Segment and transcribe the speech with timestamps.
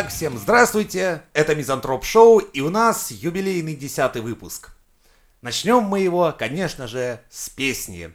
[0.00, 4.70] Итак, всем здравствуйте, это Мизантроп Шоу, и у нас юбилейный десятый выпуск.
[5.42, 8.12] Начнем мы его, конечно же, с песни.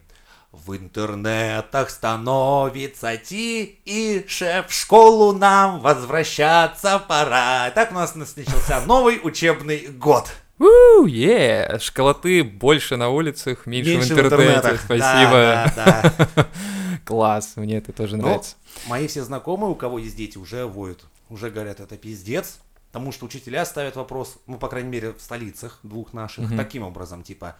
[0.53, 7.69] В интернетах становится ти, и шеф, в школу нам возвращаться пора.
[7.71, 10.29] Так у нас начался новый учебный год.
[10.59, 14.55] Уу, е, школоты больше на улицах, меньше, Меньше в интернете.
[14.55, 14.81] интернетах.
[14.85, 15.31] Спасибо.
[15.31, 16.47] Да, да, да.
[17.03, 18.55] Класс, мне это тоже Но нравится.
[18.87, 21.03] мои все знакомые, у кого есть дети, уже воют.
[21.33, 22.59] Уже говорят, это пиздец.
[22.91, 26.57] Потому что учителя ставят вопрос, ну, по крайней мере, в столицах двух наших, Мгм.
[26.57, 27.55] таким образом, типа,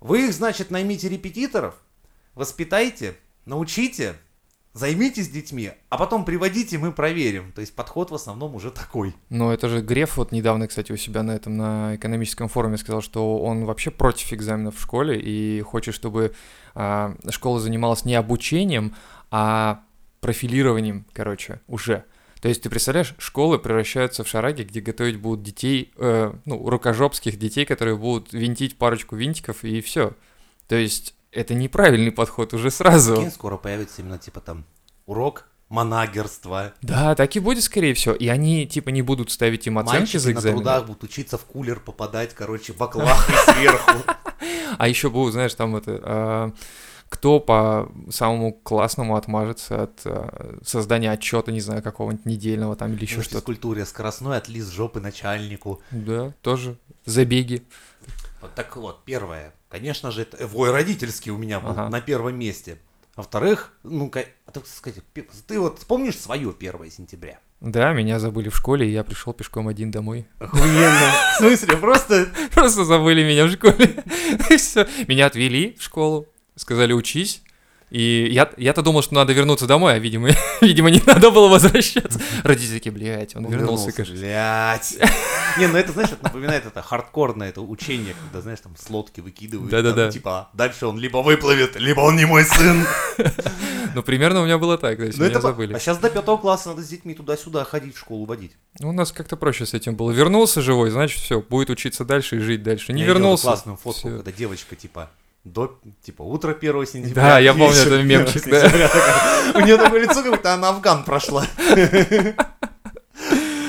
[0.00, 1.74] вы их, значит, наймите репетиторов,
[2.34, 4.14] воспитайте, научите,
[4.72, 7.52] займитесь детьми, а потом приводите, мы проверим.
[7.52, 9.14] То есть подход в основном уже такой.
[9.28, 13.02] Но это же Греф вот недавно, кстати, у себя на этом, на экономическом форуме сказал,
[13.02, 16.32] что он вообще против экзаменов в школе и хочет, чтобы
[16.74, 18.94] а, школа занималась не обучением,
[19.30, 19.82] а
[20.20, 22.06] профилированием, короче, уже.
[22.44, 27.38] То есть ты представляешь, школы превращаются в шараги, где готовить будут детей, э, ну, рукожопских
[27.38, 30.12] детей, которые будут винтить парочку винтиков и все.
[30.68, 33.14] То есть это неправильный подход уже сразу.
[33.14, 34.66] Прикинь, скоро появится именно, типа, там,
[35.06, 36.74] урок манагерства.
[36.82, 38.14] Да, так и будет, скорее всего.
[38.14, 40.56] И они, типа, не будут ставить им оценки Мальчики за на экзамен.
[40.58, 44.02] трудах будут учиться в кулер попадать, короче, баклахи сверху.
[44.76, 46.52] А еще будут, знаешь, там это...
[47.08, 53.02] кто по самому классному отмажется от а, создания отчета, не знаю, какого-нибудь недельного там или
[53.04, 53.36] еще что-то.
[53.36, 55.80] физкультуре скоростной отлиз жопы начальнику.
[55.90, 56.76] Да, тоже.
[57.04, 57.62] Забеги.
[58.40, 59.54] Вот так вот, первое.
[59.68, 61.88] Конечно же, это вой родительский у меня был Ага.
[61.88, 62.78] на первом месте.
[63.16, 64.10] Во-вторых, ну,
[64.46, 65.00] а так сказать,
[65.46, 67.38] ты вот помнишь свое 1 сентября?
[67.60, 70.26] Да, меня забыли в школе, и я пришел пешком один домой.
[70.38, 71.12] Охуенно.
[71.34, 72.28] В смысле, просто...
[72.52, 74.04] Просто забыли меня в школе.
[74.58, 74.86] Все.
[75.08, 77.42] Меня отвели в школу, сказали учись.
[77.90, 82.18] И я, я-то думал, что надо вернуться домой, а, видимо, видимо, не надо было возвращаться.
[82.42, 84.20] Родители такие, блядь, он, Он вернулся, вернулся, кажется.
[84.20, 85.10] блядь.
[85.58, 89.20] Не, ну это, знаешь, это напоминает это хардкорное это учение, когда, знаешь, там с лодки
[89.20, 89.70] выкидывают.
[89.70, 90.10] Да-да-да.
[90.10, 92.84] Типа, дальше он либо выплывет, либо он не мой сын.
[93.94, 95.72] Ну, примерно у меня было так, есть Ну меня это забыли.
[95.74, 98.52] А сейчас до пятого класса надо с детьми туда-сюда ходить, в школу водить.
[98.80, 100.10] Ну, у нас как-то проще с этим было.
[100.10, 102.92] Вернулся живой, значит, все, будет учиться дальше и жить дальше.
[102.92, 103.44] Не Я вернулся.
[103.44, 104.16] классную фотку, всё.
[104.16, 105.10] когда девочка, типа,
[105.44, 107.22] до, типа, утро 1 сентября.
[107.22, 108.70] Да, я помню этот 1 мемчик, да.
[109.54, 111.46] У нее такое лицо, как будто она Афган прошла.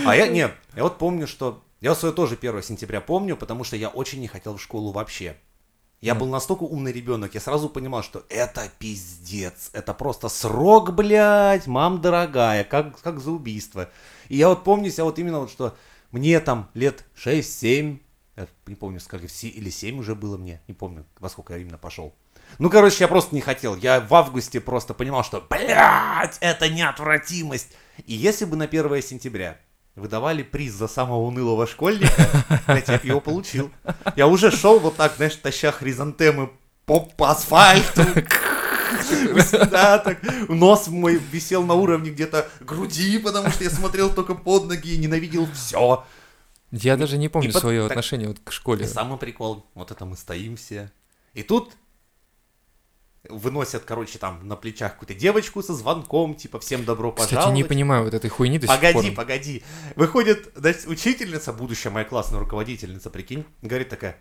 [0.06, 1.62] А я, нет, я вот помню, что...
[1.81, 5.35] Я свое тоже 1 сентября помню, потому что я очень не хотел в школу вообще.
[6.02, 11.68] Я был настолько умный ребенок, я сразу понимал, что это пиздец, это просто срок, блядь,
[11.68, 13.90] мам дорогая, как, как за убийство.
[14.30, 15.75] И я вот помню себя вот именно вот, что
[16.12, 18.00] мне там лет 6-7,
[18.38, 21.78] я не помню, се- или 7 уже было мне, не помню, во сколько я именно
[21.78, 22.13] пошел.
[22.59, 23.75] Ну, короче, я просто не хотел.
[23.75, 27.69] Я в августе просто понимал, что, блядь, это неотвратимость.
[28.06, 29.57] И если бы на 1 сентября
[29.96, 32.28] выдавали приз за самого унылого школьника,
[32.68, 33.72] блядь, я бы его получил.
[34.16, 36.52] Я уже шел вот так, знаешь, таща хризантемы
[36.85, 38.03] по, по асфальту.
[39.72, 40.19] Да, так.
[40.50, 44.97] Нос мой висел на уровне где-то груди, потому что я смотрел только под ноги и
[44.97, 46.06] ненавидел все.
[46.84, 48.88] Я даже не помню под- свое так- отношение вот к И школе.
[48.88, 50.91] самый прикол, вот это мы стоим все.
[51.34, 51.74] И тут
[53.28, 57.56] выносят, короче, там на плечах какую-то девочку со звонком, типа, всем добро Кстати, пожаловать.
[57.56, 59.16] не понимаю вот этой хуйни до сих Погоди, пор.
[59.16, 59.64] погоди.
[59.96, 64.18] Выходит, значит, учительница, будущая моя классная руководительница, прикинь, говорит такая,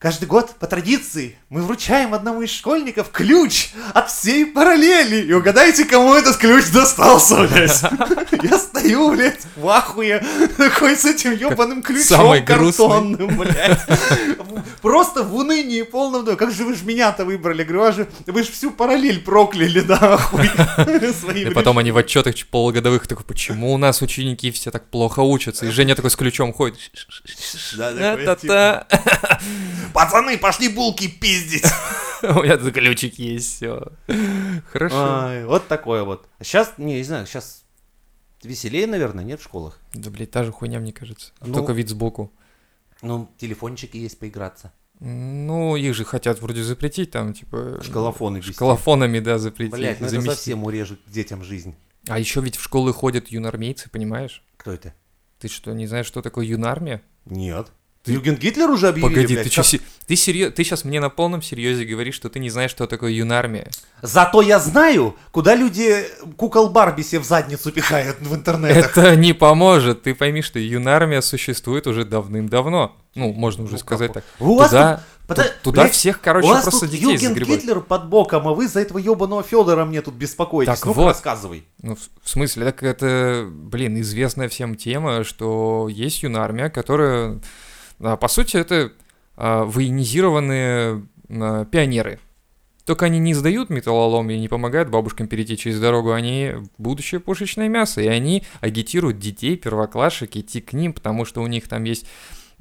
[0.00, 5.26] Каждый год, по традиции, мы вручаем одному из школьников ключ от всей параллели.
[5.26, 7.82] И угадайте, кому этот ключ достался, блядь.
[8.42, 10.24] Я стою, блядь, в ахуе,
[10.56, 13.78] такой с этим ебаным ключом картонным, блядь.
[14.80, 16.24] Просто в унынии полном.
[16.24, 17.62] да, Как же вы ж меня-то выбрали?
[17.62, 20.48] Говорю, а же, вы же всю параллель прокляли, нахуй.
[21.20, 25.20] Своим И потом они в отчетах полугодовых такой, почему у нас ученики все так плохо
[25.20, 25.66] учатся?
[25.66, 26.78] И Женя такой с ключом ходит.
[29.92, 31.64] Пацаны, пошли булки пиздить.
[32.22, 33.92] У меня тут ключик есть, все.
[34.72, 35.46] Хорошо.
[35.46, 36.28] Вот такое вот.
[36.40, 37.64] Сейчас, не, не знаю, сейчас
[38.42, 39.78] веселее, наверное, нет в школах.
[39.94, 41.32] Да, блядь, та же хуйня, мне кажется.
[41.40, 41.54] Ну.
[41.54, 42.32] Только вид сбоку.
[43.02, 44.72] Ну, телефончики есть поиграться.
[45.00, 47.80] Ну, их же хотят вроде запретить, там, типа...
[47.82, 48.52] Шкалофоны вести.
[48.52, 49.72] Шкалофонами, да, запретить.
[49.72, 50.34] Блять, ну это заместить.
[50.34, 51.74] совсем урежет детям жизнь.
[52.06, 54.42] А еще ведь в школы ходят юнармейцы, понимаешь?
[54.58, 54.94] Кто это?
[55.38, 57.00] Ты что, не знаешь, что такое юнармия?
[57.24, 57.72] Нет.
[58.06, 61.10] Юген Гитлер уже объявили, Погоди, блядь, ты, как- се- ты, серьё- ты сейчас мне на
[61.10, 63.70] полном серьезе говоришь, что ты не знаешь, что такое юнармия.
[64.00, 66.06] Зато я знаю, куда люди
[66.38, 68.96] кукол Барби себе в задницу пихают в интернетах.
[68.96, 70.02] Это не поможет.
[70.02, 72.96] Ты пойми, что юнармия существует уже давным-давно.
[73.14, 74.24] Ну, можно уже Ну, сказать так.
[74.38, 77.04] У вас Туда, тут- пода- ту- туда блядь, всех, короче, У вас просто тут детей
[77.12, 77.60] Юген загребают.
[77.60, 80.74] Гитлер под боком, а вы за этого ебаного Федора мне тут беспокоитесь.
[80.74, 81.08] Так ну вот.
[81.08, 81.64] рассказывай.
[81.82, 87.40] Ну, в смысле, так это, блин, известная всем тема, что есть юнармия, которая,
[88.00, 88.92] по сути, это
[89.36, 92.18] а, военизированные а, пионеры.
[92.84, 97.68] Только они не сдают металлолом и не помогают бабушкам перейти через дорогу, они будущее пушечное
[97.68, 102.06] мясо, и они агитируют детей, первоклашек идти к ним, потому что у них там есть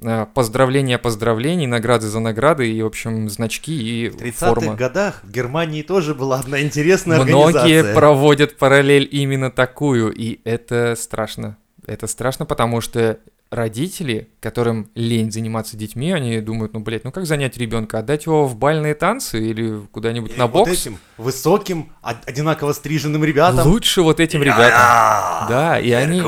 [0.01, 4.75] а, поздравления поздравлений, награды за награды и, в общем, значки и В 30-х форма.
[4.75, 7.95] годах в Германии тоже была одна интересная Многие организация.
[7.95, 11.57] проводят параллель именно такую, и это страшно.
[11.85, 13.19] Это страшно, потому что
[13.51, 17.99] родители, которым лень заниматься детьми, они думают, ну, блядь, ну как занять ребенка?
[17.99, 20.71] Отдать его в бальные танцы или куда-нибудь Или на вот бокс?
[20.81, 23.67] этим высоким, од- одинаково стриженным ребятам.
[23.67, 25.47] Лучше вот этим ребятам.
[25.49, 26.21] Да, и они,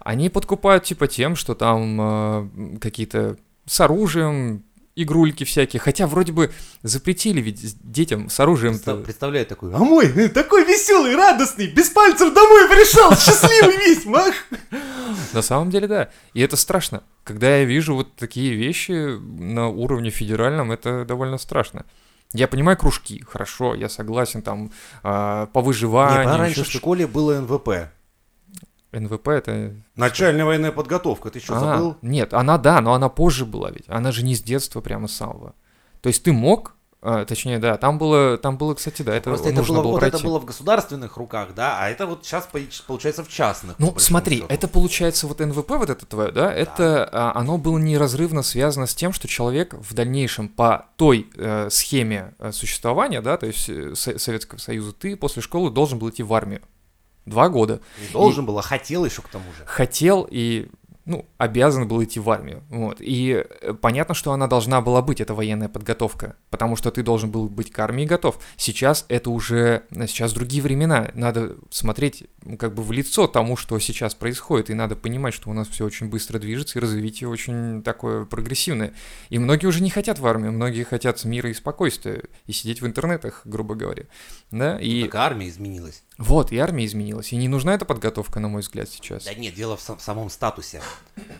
[0.00, 4.64] они подкупают типа тем, что там э, какие-то с оружием,
[4.96, 5.78] игрульки всякие.
[5.78, 6.50] Хотя вроде бы
[6.82, 8.74] запретили ведь детям с оружием.
[8.74, 14.04] Представ- Представляю такой, а мой э, такой веселый, радостный, без пальцев домой пришел, счастливый весь,
[14.06, 14.34] мах.
[15.32, 16.08] На самом деле, да.
[16.34, 17.02] И это страшно.
[17.24, 21.84] Когда я вижу вот такие вещи на уровне федеральном, это довольно страшно.
[22.32, 24.72] Я понимаю кружки, хорошо, я согласен, там,
[25.02, 27.90] а, по выживанию, а раньше ещё в школе было НВП.
[28.98, 29.74] НВП это...
[29.94, 31.96] Начальная военная подготовка, ты что, А, забыл?
[32.02, 33.84] Нет, она, да, но она позже была ведь.
[33.88, 35.54] Она же не с детства прямо с самого.
[36.00, 39.48] То есть ты мог, а, точнее, да, там было, там было, кстати, да, это Просто
[39.48, 40.16] это нужно было, было вот пройти.
[40.16, 42.48] это было в государственных руках, да, а это вот сейчас
[42.86, 43.78] получается в частных.
[43.78, 44.46] Ну, смотри, счету.
[44.52, 48.94] это получается вот НВП вот это твое, да, это а, оно было неразрывно связано с
[48.94, 53.94] тем, что человек в дальнейшем по той э, схеме э, существования, да, то есть э,
[53.94, 56.62] Со- Советского Союза, ты после школы должен был идти в армию.
[57.26, 57.80] Два года.
[58.00, 59.64] Не должен был, а хотел еще к тому же.
[59.66, 60.68] Хотел и,
[61.06, 62.62] ну, обязан был идти в армию.
[62.68, 62.98] Вот.
[63.00, 67.30] И э, понятно, что она должна была быть, эта военная подготовка, потому что ты должен
[67.30, 68.38] был быть к армии готов.
[68.56, 71.10] Сейчас это уже, э, сейчас другие времена.
[71.14, 75.50] Надо смотреть ну, как бы в лицо тому, что сейчас происходит, и надо понимать, что
[75.50, 78.92] у нас все очень быстро движется, и развитие очень такое прогрессивное.
[79.30, 82.86] И многие уже не хотят в армию, многие хотят мира и спокойствия, и сидеть в
[82.86, 84.04] интернетах, грубо говоря.
[84.52, 86.04] Да, и Так армия изменилась.
[86.18, 89.24] Вот, и армия изменилась, и не нужна эта подготовка, на мой взгляд, сейчас.
[89.24, 90.80] Да нет, дело в, сам- в самом статусе.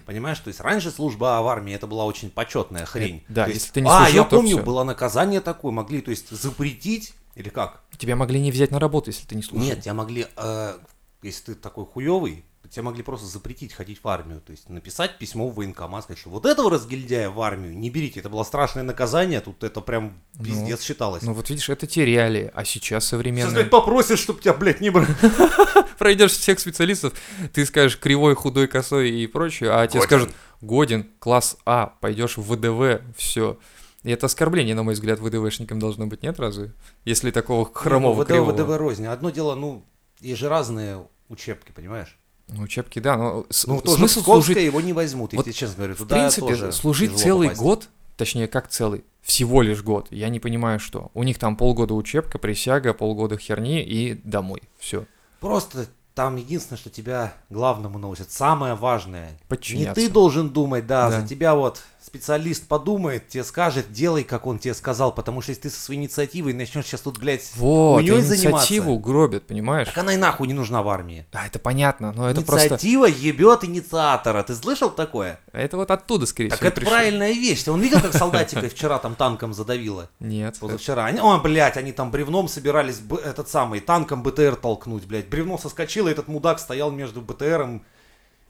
[0.05, 3.23] Понимаешь, то есть раньше служба в армии это была очень почетная хрень.
[3.29, 4.65] да, То если есть, ты не а, служил, я то помню, всё.
[4.65, 7.83] было наказание такое, могли, то есть запретить или как?
[7.99, 9.67] Тебя могли не взять на работу, если ты не служил.
[9.67, 10.79] Нет, тебя могли, э,
[11.23, 14.41] если ты такой хуевый, тебя могли просто запретить ходить в армию.
[14.41, 18.21] То есть написать письмо в военкомат, сказать, что вот этого разгильдяя в армию не берите.
[18.21, 21.23] Это было страшное наказание, тут это прям пиздец считалось.
[21.23, 23.53] Ну вот видишь, это те реалии, а сейчас Сейчас, современные...
[23.55, 25.09] блядь, попросишь, чтобы тебя, блядь, не брали.
[25.99, 27.13] Пройдешь всех специалистов,
[27.53, 30.31] ты скажешь кривой, худой, косой и прочее, а тебе скажут
[30.61, 33.59] годен, класс А, пойдешь в ВДВ, все.
[34.03, 36.73] И это оскорбление, на мой взгляд, ВДВшникам должно быть, нет разве?
[37.05, 38.53] Если такого хромого, Ну, ВДВ, кривого.
[38.53, 39.07] ВДВ рознь.
[39.07, 39.85] Одно дело, ну,
[40.21, 42.17] есть же разные учебки, понимаешь?
[42.49, 44.57] Ну, учебки, да, но Ну, тоже смысл служить...
[44.59, 45.95] его не возьмут, Вот, если честно говоря.
[45.95, 47.61] В Туда принципе, тоже служить целый попасть.
[47.63, 51.11] год, точнее, как целый, всего лишь год, я не понимаю, что.
[51.15, 54.63] У них там полгода учебка, присяга, полгода херни и домой.
[54.79, 55.07] Все.
[55.41, 59.31] Просто там единственное, что тебя главному научат, самое важное.
[59.33, 59.95] Не Подчиняться.
[60.01, 61.21] ты должен думать, да, Да.
[61.21, 65.63] за тебя вот специалист подумает, тебе скажет, делай, как он тебе сказал, потому что если
[65.63, 69.89] ты со своей инициативой начнешь сейчас тут, блядь, Вот, инициативу заниматься, гробят, понимаешь?
[69.89, 71.27] так она и нахуй не нужна в армии.
[71.33, 72.69] Да, это понятно, но это просто...
[72.69, 74.43] Инициатива ебет инициатора.
[74.45, 75.41] Ты слышал такое?
[75.53, 76.95] Это вот оттуда, скорее Так всего, это пришло.
[76.95, 77.65] правильная вещь.
[77.65, 80.09] Ты Он видел, как солдатика вчера там танком задавило?
[80.21, 80.57] Нет.
[80.61, 81.07] Позавчера.
[81.07, 85.29] Они, о, блядь, они там бревном собирались этот самый танком БТР толкнуть, блядь.
[85.29, 87.85] Бревно соскочило, и этот мудак стоял между БТРом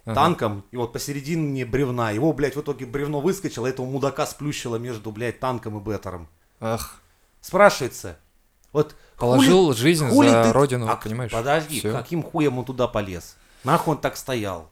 [0.06, 0.14] Ага.
[0.14, 2.12] танком, и вот посередине бревна.
[2.12, 6.28] Его, блядь, в итоге бревно выскочило, этого мудака сплющило между, блядь, танком и БТРом.
[6.60, 7.00] Ах,
[7.40, 8.16] Спрашивается,
[8.72, 11.30] вот положил жизнь хули за ты- родину, А, понимаешь?
[11.32, 11.92] Подожди, Всё.
[11.92, 13.36] каким хуем он туда полез?
[13.64, 14.68] Нахуй он так стоял?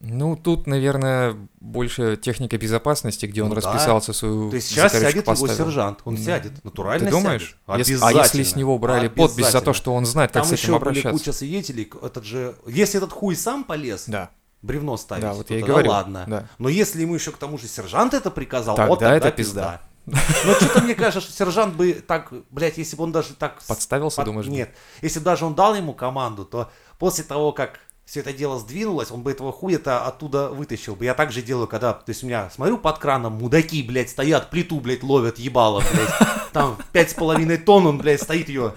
[0.00, 3.60] Ну, тут, наверное, больше техника безопасности, где он Ну да.
[3.60, 5.56] расписался свою То есть сейчас сядет его поставил.
[5.56, 7.56] сержант, он сядет, натурально Ты думаешь?
[7.66, 8.00] сядет.
[8.02, 10.62] А если с него брали подпись за то, что он знает, как Там с этим
[10.62, 11.10] еще обращаться?
[11.10, 14.30] куча свидетелей, этот же, если этот хуй сам полез, Да.
[14.62, 16.24] Бревно ставить, Да, вот я и говорю, ладно.
[16.26, 16.48] да.
[16.58, 19.80] Но если ему еще к тому же сержант это приказал, Тогда вот тогда это пизда.
[20.06, 23.62] Но что-то мне кажется, что сержант бы так, блядь, если бы он даже так...
[23.66, 24.46] Подставился, под- думаешь?
[24.46, 28.58] Нет, если бы даже он дал ему команду, то после того, как все это дело
[28.58, 31.04] сдвинулось, он бы этого хуя-то оттуда вытащил бы.
[31.04, 34.48] Я так же делаю, когда, то есть у меня, смотрю под краном, мудаки, блядь, стоят,
[34.48, 36.28] плиту, блядь, ловят, ебало, блядь.
[36.54, 38.72] Там пять с половиной тонн он, блядь, стоит ее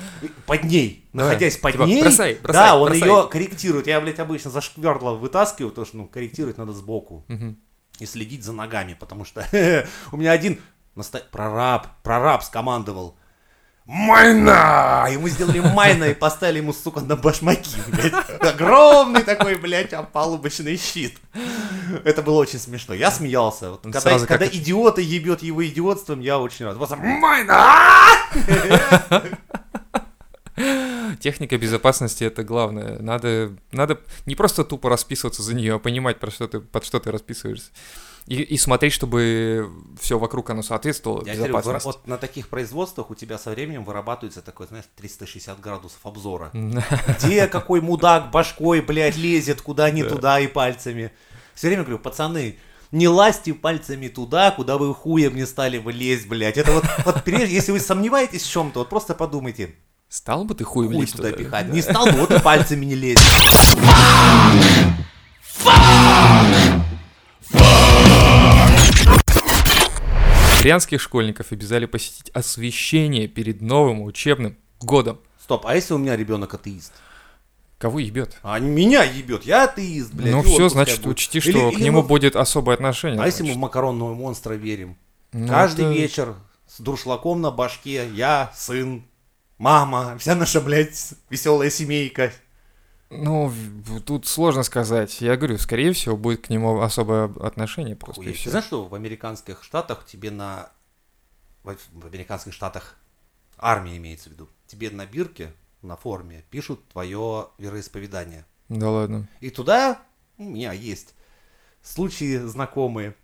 [0.45, 2.01] под ней, находясь под Типа, ней.
[2.01, 3.07] бросай, бросай, да, он бросай.
[3.07, 3.87] ее корректирует.
[3.87, 7.23] Я, блядь, обычно за шквердло вытаскиваю, потому что, ну, корректировать надо сбоку.
[7.29, 7.57] Мгм.
[7.99, 9.47] И следить за ногами, потому что
[10.11, 10.59] у меня один
[10.93, 13.15] наста- прораб, прораб скомандовал.
[13.85, 15.07] Майна!
[15.11, 18.13] Ему сделали майна и поставили ему, сука, на башмаки, блядь.
[18.39, 21.17] Огромный такой, блядь, опалубочный щит.
[22.05, 22.93] Это было очень смешно.
[22.93, 23.71] Я смеялся.
[23.71, 26.77] Вот когда сразу когда как- идиота ебет его идиотством, я очень рад.
[26.77, 28.17] Просто майна!
[31.19, 32.99] Техника безопасности это главное.
[32.99, 36.99] Надо, надо не просто тупо расписываться за нее, а понимать, про что ты, под что
[36.99, 37.71] ты расписываешься.
[38.27, 41.85] И, и смотреть, чтобы все вокруг оно соответствовало Я говорю, безопасности.
[41.85, 46.51] вот на таких производствах у тебя со временем вырабатывается такой, знаешь, 360 градусов обзора.
[46.53, 51.11] Где какой мудак башкой, блядь, лезет куда не туда и пальцами.
[51.55, 52.57] Все время говорю, пацаны,
[52.91, 56.57] не лазьте пальцами туда, куда вы хуем не стали бы лезть, блядь.
[56.57, 59.75] Это вот, вот прежде, если вы сомневаетесь в чем-то, вот просто подумайте,
[60.09, 61.43] Стал бы ты хуем хуй лезть туда туда?
[61.43, 61.69] пихать.
[61.69, 63.21] Не стал бы, вот и пальцами не лезть.
[70.61, 75.19] Брянских школьников обязали посетить освещение перед новым учебным годом.
[75.41, 76.93] Стоп, а если у меня ребенок атеист?
[77.79, 78.37] Кого ебет?
[78.43, 80.31] А меня ебет, я атеист, блядь.
[80.31, 81.13] ну все, значит, будет.
[81.13, 83.19] учти, Или- что к или нему мы- будет особое отношение.
[83.19, 83.57] А если мы значит.
[83.57, 84.97] в макаронного монстра верим?
[85.31, 86.35] Ну, Каждый это- вечер
[86.67, 89.03] с дуршлаком на башке, я, сын,
[89.57, 92.31] мама, вся наша, блядь, веселая семейка.
[93.11, 93.51] Ну,
[94.05, 95.19] тут сложно сказать.
[95.21, 98.21] Я говорю, скорее всего, будет к нему особое отношение просто.
[98.23, 100.69] Ты знаешь, что в американских штатах тебе на...
[101.63, 102.95] В в американских штатах
[103.57, 104.49] армия имеется в виду.
[104.65, 108.45] Тебе на бирке, на форме пишут твое вероисповедание.
[108.69, 109.27] Да ладно.
[109.41, 110.01] И туда
[110.37, 111.13] у меня есть
[111.81, 113.15] случаи знакомые.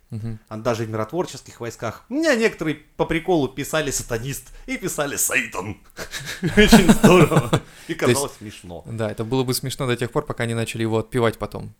[0.48, 2.04] А даже в миротворческих войсках.
[2.08, 5.76] У меня некоторые по приколу писали сатанист и писали Сейтан.
[6.56, 7.50] Очень здорово.
[7.88, 8.84] И казалось смешно.
[8.86, 11.74] Да, это было бы смешно до тех пор, пока не начали его отпевать потом.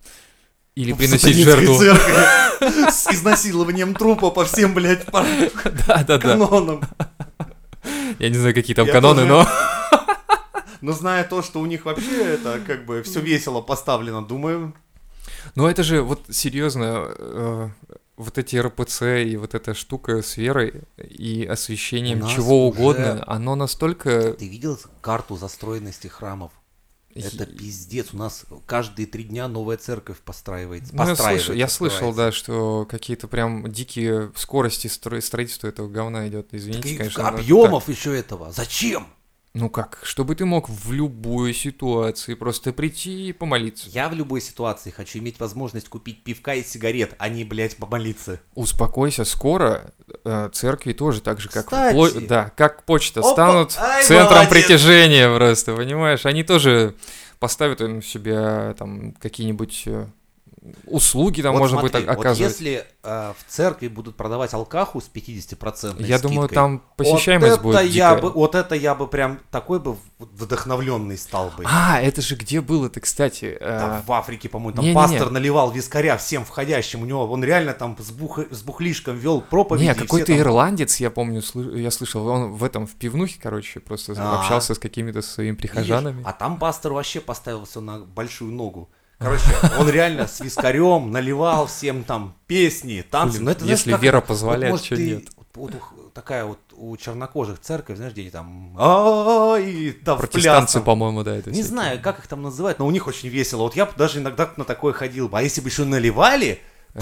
[0.75, 1.75] Или приносить жертву.
[2.91, 6.83] С изнасилованием трупа по всем, блядь, канонам.
[8.19, 9.47] Я не знаю, какие там каноны, но.
[10.81, 14.75] Но зная то, что у них вообще это как бы все весело поставлено, думаю,
[15.57, 17.69] Но это же вот серьезно, э,
[18.19, 23.55] вот эти РПЦ и вот эта штука с верой и освещением чего уже- угодно, оно
[23.55, 24.33] настолько...
[24.35, 26.53] ты видел карту застроенности храмов?
[27.15, 28.09] Это пиздец.
[28.13, 30.95] У нас каждые три дня новая церковь постраивается.
[30.95, 36.29] Ну, я слышал, я слышал, да, что какие-то прям дикие скорости стро- строительства этого говна
[36.29, 36.49] идет.
[36.53, 37.27] Извините, И конечно.
[37.29, 38.53] объемов еще этого.
[38.53, 39.09] Зачем?
[39.61, 39.99] Ну как?
[40.05, 43.89] Чтобы ты мог в любой ситуации просто прийти и помолиться.
[43.91, 48.41] Я в любой ситуации хочу иметь возможность купить пивка и сигарет, а не, блядь, помолиться.
[48.55, 49.93] Успокойся, скоро
[50.25, 51.97] э, церкви тоже так же, как Кстати.
[51.97, 53.33] пло- да, как почта Опа!
[53.33, 54.51] станут Ай, центром молодец!
[54.53, 56.25] притяжения просто, понимаешь?
[56.25, 56.95] Они тоже
[57.41, 60.07] поставят им себе там какие-нибудь э,
[60.87, 62.39] услуги там Вот можно смотри, будет о- оказывать.
[62.39, 67.53] Вот если э, в церкви будут продавать алкаху с 50% Я думаю, скидкой, там посещаемость
[67.53, 68.23] вот будет я дикая.
[68.23, 71.65] бы, Вот это я бы прям такой бы вдохновленный стал бы.
[71.67, 73.57] А, это же где было-то, кстати?
[73.61, 75.01] э, Там в Африке, по-моему, там не-не-не.
[75.03, 77.03] пастор наливал вискаря всем входящим.
[77.03, 79.85] У него он реально там с, бух- с бухлишком вел проповеди.
[79.85, 83.39] Не, все какой-то там- ирландец, я помню, сл- я слышал, он в этом, в пивнухе,
[83.43, 84.41] короче, просто А.
[84.41, 85.71] общался с какими-то своими Видишь?
[85.73, 86.23] прихожанами.
[86.25, 88.89] А там пастор вообще поставил все на большую ногу.
[89.19, 89.43] Короче,
[89.79, 93.41] он реально с вискарем наливал всем там песни, танцы.
[93.41, 95.25] Но это, знаешь, если как- вера вот, позволяет, может, чё ты- нет?
[95.55, 98.77] Вот, у- такая вот у чернокожих церковь, знаешь, где они там...
[98.79, 102.93] «А, и там Протестанцы, по-моему, да, это Не знаю, как их там называют, но у
[102.93, 103.63] них очень весело.
[103.63, 105.37] Вот я бы даже иногда на такое ходил бы.
[105.39, 106.61] А если бы еще наливали...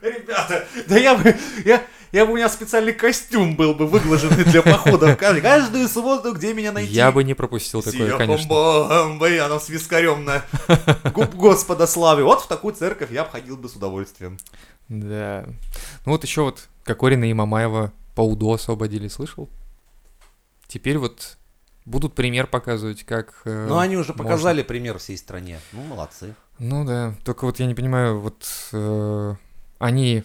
[0.00, 1.36] Ребята, да я бы...
[1.64, 5.14] Я, я бы у меня специальный костюм был бы выглаженный для похода.
[5.14, 6.92] в Каждую субботу, где меня найти.
[6.92, 8.48] Я бы не пропустил такое, конечно.
[8.48, 10.42] Бомбой, она с вискарем на
[11.12, 12.24] губ Господа славы.
[12.24, 14.38] Вот в такую церковь я бы ходил бы с удовольствием.
[14.88, 15.46] Да.
[16.06, 19.48] Ну вот еще вот Кокорина и Мамаева по УДО освободили, слышал?
[20.66, 21.36] Теперь вот
[21.84, 23.42] будут пример показывать, как...
[23.44, 24.24] э, Ну, они уже можно.
[24.24, 25.58] показали пример всей стране.
[25.72, 26.34] Ну, молодцы.
[26.58, 29.34] Ну да, только вот я не понимаю, вот э,
[29.78, 30.24] они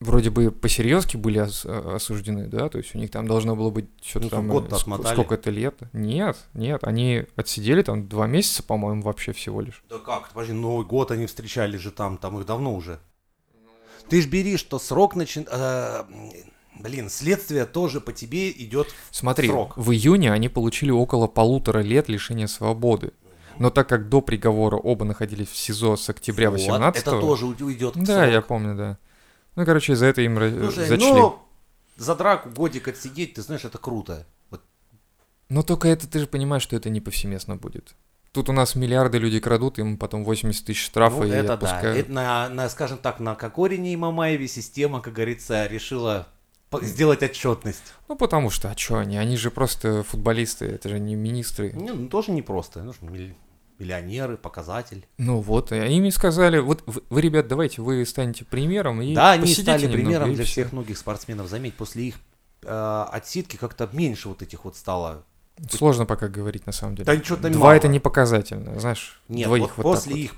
[0.00, 3.86] вроде бы по-серьезки были ос- осуждены, да, то есть у них там должно было быть
[4.02, 4.52] что-то Ну, там...
[4.52, 5.14] э, ск- отмотали.
[5.14, 5.74] Сколько-то лет.
[5.92, 9.82] Нет, нет, они отсидели там два месяца, по-моему, вообще всего лишь.
[9.88, 12.98] Да как, подожди, Новый год они встречали же там, там их давно уже.
[14.08, 15.46] Ты ж бери, что срок начин...
[15.50, 16.04] э,
[16.80, 19.76] блин, следствие тоже по тебе идет Смотри, Срок.
[19.76, 23.12] в июне они получили около полутора лет лишения свободы.
[23.58, 27.46] Но так как до приговора оба находились в СИЗО с октября Вот, 18 Это тоже
[27.46, 27.94] уйдет.
[27.96, 28.98] Да, я помню, да.
[29.56, 31.06] Ну, короче, из-за этого им Слушай, зачли.
[31.12, 31.38] ну,
[31.96, 34.26] за драку годик отсидеть, ты знаешь, это круто.
[34.50, 34.62] Вот
[35.48, 37.94] Но только это ты же понимаешь, что это не повсеместно будет.
[38.32, 41.54] Тут у нас миллиарды людей крадут, им потом 80 тысяч штрафа ну, и это да.
[41.54, 41.96] отпускают.
[41.96, 46.28] Это на, на, скажем так, на Кокорине и Мамаеве система, как говорится, решила
[46.82, 47.94] сделать отчетность.
[48.08, 49.16] Ну, потому что, а что они?
[49.16, 51.72] Они же просто футболисты, это же не министры.
[51.72, 52.82] Не, ну, тоже непросто.
[52.82, 53.34] Ну, что, миль-
[53.78, 55.06] миллионеры, показатель.
[55.18, 59.14] Ну вот, и они мне сказали, вот вы, вы, ребят, давайте вы станете примером и
[59.14, 61.48] да, они стали примером и для всех многих спортсменов.
[61.48, 62.16] Заметь, после их
[62.62, 65.24] э, отсидки как-то меньше вот этих вот стало.
[65.70, 67.06] Сложно пока говорить, на самом деле.
[67.06, 67.72] Да что-то Два мало.
[67.72, 70.20] это не показательно, знаешь, Нет, двоих вот вот после вот.
[70.20, 70.34] их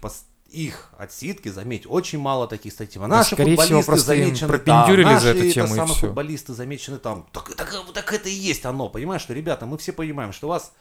[0.49, 3.00] их отсидки, заметь, очень мало таких статей.
[3.02, 5.76] А Наши скорее всего, футболисты просто им замечены там, за наши эту это тему, и
[5.76, 7.26] самые футболисты замечены там.
[7.33, 10.50] Так, так, так это и есть оно, понимаешь, что, ребята, мы все понимаем, что у
[10.50, 10.73] вас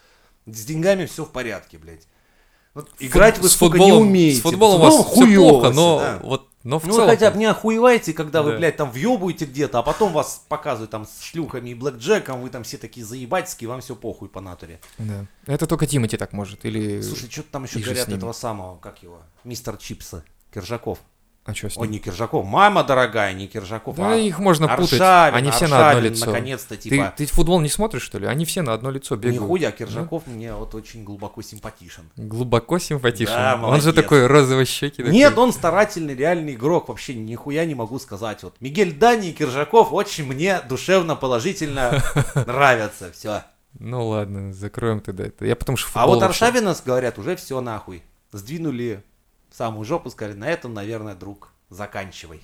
[0.46, 2.08] с деньгами все в порядке, блядь.
[2.78, 4.38] Вот играть вы, с футболом, не умеете.
[4.38, 6.20] С футболом у вас все плохо, но да.
[6.22, 7.10] вот, но в Ну, целом...
[7.10, 8.58] хотя бы не охуевайте, когда вы, Да.
[8.60, 12.62] блядь, там въебуете где-то, а потом вас показывают там с шлюхами и блэкджеком, вы там
[12.62, 14.80] все такие заебательские, вам все похуй по натуре.
[15.00, 15.26] Да.
[15.48, 17.02] Это только Тимати так может, или...
[17.02, 21.00] Слушай, что-то там еще говорят этого самого, как его, мистер Чипса, Киржаков.
[21.48, 21.94] А что с Ой, ним?
[21.94, 25.78] не Киржаков, мама дорогая, не Киржаков, Да, а их можно путать, Аршавин, они все на
[25.78, 26.26] одно Аршавин, лицо.
[26.26, 28.28] наконец-то, Ты, типа, ты футбол не смотришь, что ли?
[28.28, 29.42] Они все на одно лицо бегают.
[29.42, 32.04] нихуя, Киржаков мне вот очень глубоко симпатичен.
[32.18, 33.32] Глубоко симпатичен.
[33.32, 33.96] Да, он же молодец.
[33.96, 35.06] такой розовощекий.
[35.06, 35.14] такой.
[35.14, 38.44] Нет, он старательный, реальный игрок, вообще нихуя не могу сказать.
[38.44, 42.04] Вот Мигель Дани и Киржаков очень мне душевно, положительно
[42.46, 43.44] нравятся, все.
[43.80, 45.46] Ну ладно, закроем тогда это.
[45.46, 48.04] Я потому что А вот Аршавина, говорят, уже все нахуй.
[48.34, 49.02] Сдвинули
[49.58, 52.42] самую жопу, сказали, на этом, наверное, друг, заканчивай.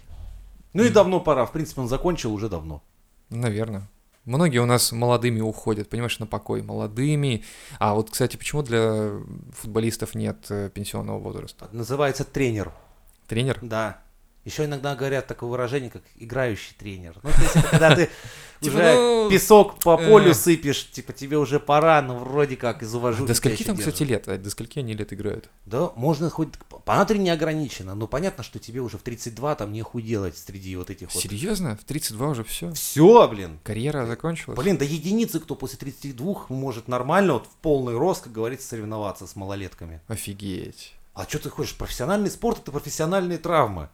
[0.74, 2.82] Ну и давно пора, в принципе, он закончил уже давно.
[3.30, 3.88] Наверное.
[4.26, 6.64] Многие у нас молодыми уходят, понимаешь, на покой.
[6.64, 7.44] Молодыми.
[7.78, 9.12] А вот, кстати, почему для
[9.52, 11.68] футболистов нет э, пенсионного возраста?
[11.72, 12.72] Называется тренер.
[13.28, 13.60] Тренер?
[13.62, 14.02] Да.
[14.46, 17.16] Еще иногда говорят такое выражение, как играющий тренер.
[17.24, 18.10] Ну, то есть, это когда ты
[18.64, 20.34] Типа, уже ну, песок по полю э.
[20.34, 23.28] сыпешь, типа тебе уже пора, но вроде как из уважения.
[23.28, 24.28] До скольки там, кстати, лет?
[24.28, 25.50] А До скольки они лет играют?
[25.66, 26.50] Да, можно хоть
[26.86, 30.76] по натуре не ограничено, но понятно, что тебе уже в 32 там нехуй делать среди
[30.76, 31.22] вот этих вот.
[31.22, 31.76] Серьезно?
[31.76, 32.72] В 32 уже все?
[32.74, 33.60] Все, блин.
[33.64, 34.58] Карьера закончилась?
[34.58, 39.28] Блин, да единицы, кто после 32 может нормально, вот в полный рост, как говорится, соревноваться
[39.28, 40.02] с малолетками.
[40.08, 40.94] Офигеть.
[41.14, 41.76] А что ты хочешь?
[41.76, 43.90] Профессиональный спорт это профессиональные травмы.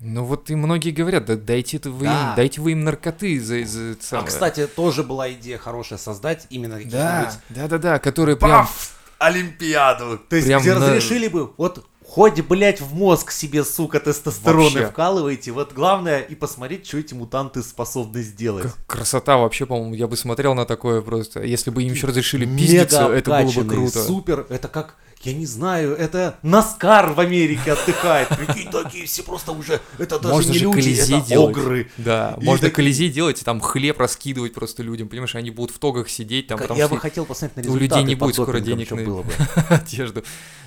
[0.00, 2.30] Ну вот и многие говорят, да дайте ты вы Да.
[2.30, 4.26] им, дайте вы им наркоты за, за это А, самое».
[4.28, 8.96] кстати, тоже была идея хорошая создать именно какие-нибудь да, да, да, да, которые прям Паф!
[9.18, 10.18] Олимпиаду.
[10.28, 14.64] То есть, Прям где на- разрешили бы, вот хоть, блядь, в мозг себе, сука, тестостероны
[14.64, 14.86] Вообще.
[14.88, 15.52] вкалываете.
[15.52, 18.66] Вот главное и посмотреть, что эти мутанты способны сделать.
[18.70, 21.42] К- красота вообще, по-моему, я бы смотрел на такое просто.
[21.42, 24.02] Если бы им еще разрешили пиздиться, это было бы круто.
[24.04, 28.28] Супер, это как, я не знаю, это Наскар в Америке отдыхает.
[28.28, 31.56] Прикинь, такие все просто уже, это даже Можно не же люди, это делать.
[31.56, 31.90] огры.
[31.96, 35.74] Да, И можно так- колизей делать, и там хлеб раскидывать просто людям, понимаешь, они будут
[35.74, 38.14] в тогах сидеть, там, потому я что бы хотел посмотреть на у результаты людей не
[38.14, 39.32] будет скоро денег на- было бы.
[39.68, 40.22] одежду.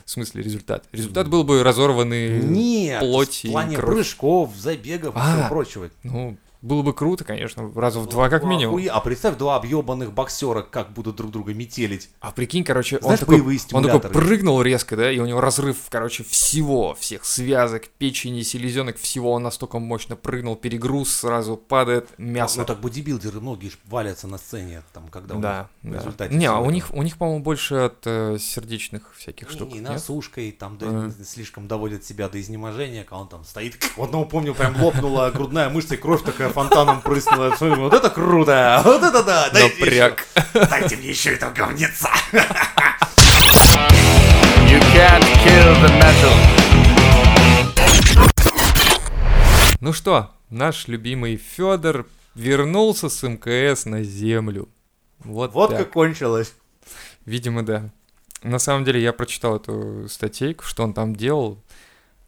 [0.06, 0.86] В смысле результат?
[0.94, 3.96] Результат был бы разорванный Нет, плоть в и плане кровь.
[3.98, 5.90] прыжков, забегов и А, всего прочего.
[6.04, 8.82] Ну, было бы круто, конечно, раза в два как Ну, минимум.
[8.92, 12.10] А представь, два объебанных боксера как будут друг друга метелить.
[12.20, 15.42] А прикинь, короче, он Знаешь, такой, боевые он такой прыгнул резко, да, и у него
[15.42, 22.10] разрыв, короче, всего, всех связок, печени, селезенок, всего, он настолько мощно прыгнул, перегруз, сразу падает
[22.18, 22.60] мясо.
[22.60, 26.00] Ну так бодибилдеры многие валятся на сцене, там, когда у да, них в да.
[26.00, 29.74] результате Не, а у них, у них, по-моему, больше от э, сердечных всяких Не, штук.
[29.74, 31.12] не, насушкой, там А.
[31.24, 33.78] слишком доводят себя до изнеможения, когда он там стоит.
[33.98, 37.56] У одного, помню, прям лопнула грудная мышца, и кровь такая фонтаном прыснула.
[37.58, 38.82] Смотрю, Вот это круто!
[38.84, 39.50] Вот это да!
[39.50, 40.26] Дайте Напряг.
[40.54, 42.10] еще- Дайте мне еще этого говнеца!
[44.68, 46.34] You can't kill the metal.
[49.80, 52.06] Ну что, наш любимый Федор
[52.36, 54.68] вернулся с МКС на землю.
[55.20, 55.80] Вот, Вот так.
[55.80, 56.54] как кончилось.
[57.26, 57.90] Видимо, да.
[58.44, 61.58] На самом деле я прочитал эту статейку, что он там делал.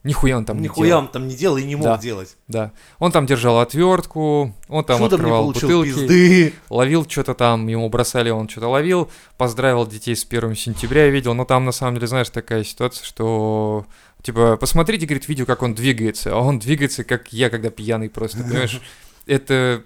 [0.04, 1.02] Нихуя он там не Нихуя делал.
[1.02, 1.98] он там не делал и не мог Да.
[1.98, 2.38] делать.
[2.48, 2.72] Да.
[3.00, 6.54] Он там держал отвертку, он там Чудом не открывал получил бутылки, пизды.
[6.70, 11.34] ловил что-то там, ему бросали, он что-то ловил, поздравил детей с 1 сентября, я видел,
[11.34, 13.86] но там на самом деле, знаешь, такая ситуация, что
[14.22, 18.38] типа, посмотрите, говорит, видео, как он двигается, а он двигается, как я, когда пьяный просто,
[18.44, 18.82] понимаешь?
[19.26, 19.84] Это,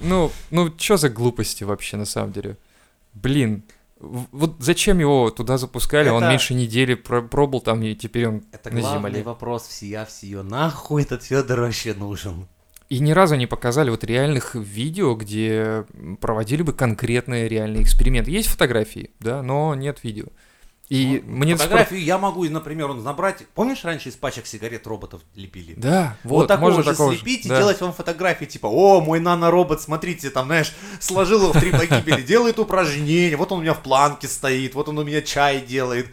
[0.00, 2.56] ну, ну, что за глупости вообще на самом деле?
[3.14, 3.62] Блин,
[3.98, 6.08] вот зачем его туда запускали?
[6.08, 9.22] Он Это- меньше недели про- пробыл там, и теперь он Это на главный земле.
[9.22, 10.42] вопрос всея всеё.
[10.42, 12.46] Нахуй этот Федор вообще нужен?
[12.88, 15.84] И ни разу не показали вот реальных видео, где
[16.20, 18.30] проводили бы конкретные реальные эксперименты.
[18.30, 20.26] Есть фотографии, да, но нет видео.
[20.88, 23.42] И Ну, мне Фотографию я могу, например, он набрать.
[23.54, 25.74] Помнишь, раньше из пачек сигарет роботов лепили?
[25.76, 27.58] Да, Вот, вот, такого можно же такого же, слепить и да.
[27.58, 32.22] делать вам фотографии, типа, о, мой наноробот, смотрите, там, знаешь, сложил его в три погибели,
[32.22, 36.06] делает упражнения, вот он у меня в планке стоит, вот он у меня чай делает.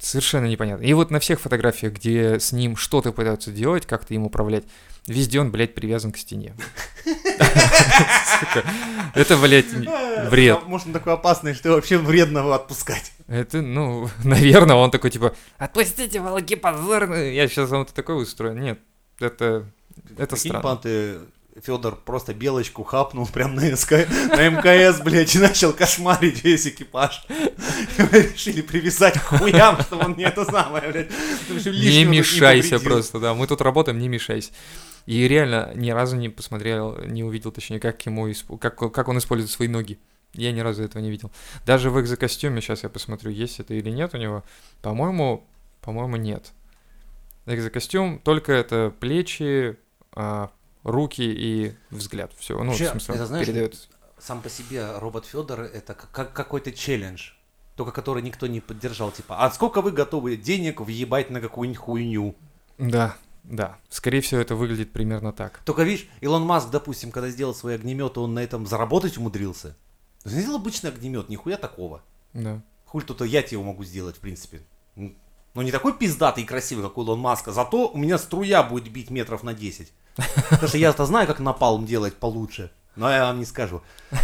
[0.00, 0.82] Совершенно непонятно.
[0.82, 4.64] И вот на всех фотографиях, где с ним что-то пытаются делать, как-то им управлять,
[5.06, 6.54] везде он, блядь, привязан к стене.
[9.14, 9.66] Это, блядь,
[10.28, 10.66] вред.
[10.66, 13.12] Может, он такой опасный, что вообще вредно его отпускать.
[13.26, 17.34] Это, ну, наверное, он такой, типа, отпустите, волки позорные.
[17.34, 18.54] Я сейчас вам такой устрою.
[18.54, 18.78] Нет,
[19.18, 19.66] это,
[20.16, 20.80] это странно.
[21.64, 23.90] Федор просто белочку хапнул прям на, СК...
[23.90, 27.26] на МКС, блядь, и начал кошмарить весь экипаж.
[27.98, 31.10] Решили привязать к хуям, чтобы он не это самое, блядь.
[31.66, 33.34] Не мешайся просто, да.
[33.34, 34.52] Мы тут работаем, не мешайся.
[35.06, 39.18] И реально ни разу не посмотрел, не увидел, точнее, как ему исп- как, как он
[39.18, 39.98] использует свои ноги.
[40.32, 41.32] Я ни разу этого не видел.
[41.66, 44.44] Даже в экзокостюме, сейчас я посмотрю, есть это или нет у него.
[44.82, 45.46] По-моему,
[45.80, 46.52] по-моему, нет.
[47.46, 49.76] Экзокостюм, только это плечи,
[50.12, 50.50] а,
[50.84, 52.32] руки и взгляд.
[52.38, 53.88] Все, ну, Вообще, в смысле, это, знаешь, передает.
[54.18, 57.30] Сам по себе робот Федор это как, как какой-то челлендж.
[57.76, 62.36] Только который никто не поддержал, типа, а сколько вы готовы денег въебать на какую-нибудь хуйню?
[62.76, 63.78] Да, да.
[63.88, 65.60] Скорее всего, это выглядит примерно так.
[65.64, 69.76] Только видишь, Илон Маск, допустим, когда сделал свои огнеметы, он на этом заработать умудрился.
[70.24, 72.02] Сделал обычный огнемет, нихуя такого.
[72.32, 72.62] Да.
[72.84, 74.62] Хуль тут я тебе его могу сделать, в принципе.
[74.96, 78.92] Ну, не такой пиздатый и красивый, как у Илон Маска, зато у меня струя будет
[78.92, 79.92] бить метров на 10.
[80.50, 82.70] Потому что я-то знаю, как напалм делать получше.
[82.96, 83.82] Но я вам не скажу.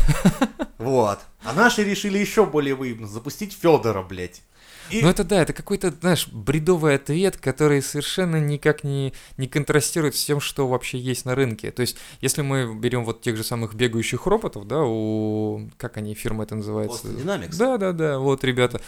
[0.78, 1.20] Вот.
[1.42, 4.42] А наши решили еще более выебно запустить Федора, блядь.
[4.90, 10.14] И- Ну это да, это какой-то, знаешь, бредовый ответ, который совершенно никак не, не контрастирует
[10.16, 11.70] с тем, что вообще есть на рынке.
[11.70, 15.68] То есть, если мы берем вот тех же самых бегающих роботов, да, у...
[15.76, 17.06] Как они, фирма это называется?
[17.08, 17.56] Boston Dynamics.
[17.56, 18.80] Да-да-да, вот, ребята.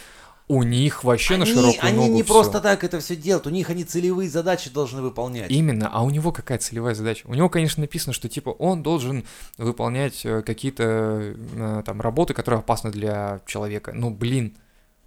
[0.51, 2.33] У них вообще на Они, широкую они ногу не всё.
[2.33, 5.51] просто так это все делают, у них они целевые задачи должны выполнять.
[5.51, 7.27] Именно, а у него какая целевая задача?
[7.27, 9.25] У него, конечно, написано, что типа он должен
[9.59, 13.91] выполнять э, какие-то э, там работы, которые опасны для человека.
[13.93, 14.57] Ну, блин,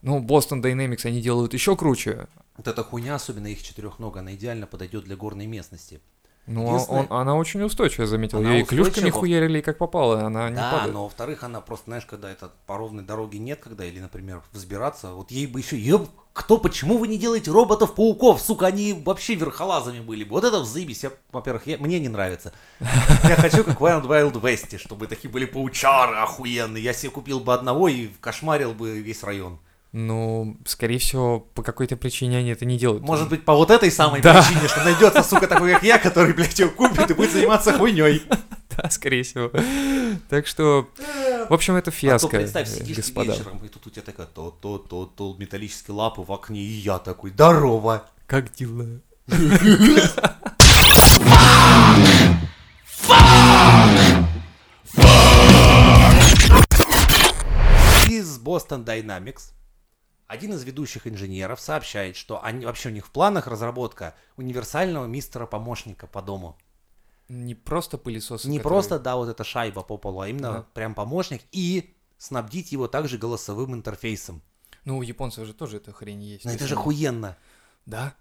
[0.02, 2.26] ну, Boston Dynamics они делают еще круче.
[2.56, 6.00] Вот эта хуйня, особенно их четырехнога, она идеально подойдет для горной местности.
[6.46, 8.38] Ну, а он, она очень устойчивая, заметил.
[8.38, 9.18] Она Ее и клюшками устойчива.
[9.20, 10.92] хуярили, и как попало, она не да, падает.
[10.92, 15.12] но во-вторых, она просто, знаешь, когда это по ровной дороге нет, когда, или, например, взбираться,
[15.12, 20.00] вот ей бы еще, еб, кто, почему вы не делаете роботов-пауков, сука, они вообще верхолазами
[20.00, 20.30] были бы.
[20.30, 22.52] Вот это взаимись, я, во-первых, я- мне не нравится.
[22.80, 26.82] Я хочу, как в Wild Wild West, чтобы такие были паучары охуенные.
[26.82, 29.60] Я себе купил бы одного и кошмарил бы весь район.
[29.92, 33.02] Ну, скорее всего, по какой-то причине они это не делают.
[33.02, 34.42] Может быть, по вот этой самой Да.
[34.42, 38.22] причине, что найдется, сука, такой, как я, который, блядь, его купит и будет заниматься хуйней.
[38.74, 39.50] Да, скорее всего.
[40.30, 40.88] Так что,
[41.50, 43.32] в общем, это А то фиаско, представь, э, сидишь ты господа.
[43.34, 48.06] вечером, и тут у тебя такая то-то-то-то металлические лапы в окне, и я такой, здорово.
[48.26, 48.86] Как дела?
[58.08, 59.52] Из Boston Dynamics
[60.32, 66.06] один из ведущих инженеров сообщает, что они, вообще у них в планах разработка универсального мистера-помощника
[66.06, 66.56] по дому.
[67.28, 68.44] Не просто пылесос.
[68.46, 70.66] Не просто, да, вот эта шайба по полу, а именно Да.
[70.72, 74.42] прям помощник и снабдить его также голосовым интерфейсом.
[74.84, 76.44] Ну, у японцев же тоже эта хрень есть.
[76.44, 77.36] Но То это же охуенно.
[77.84, 78.14] Да.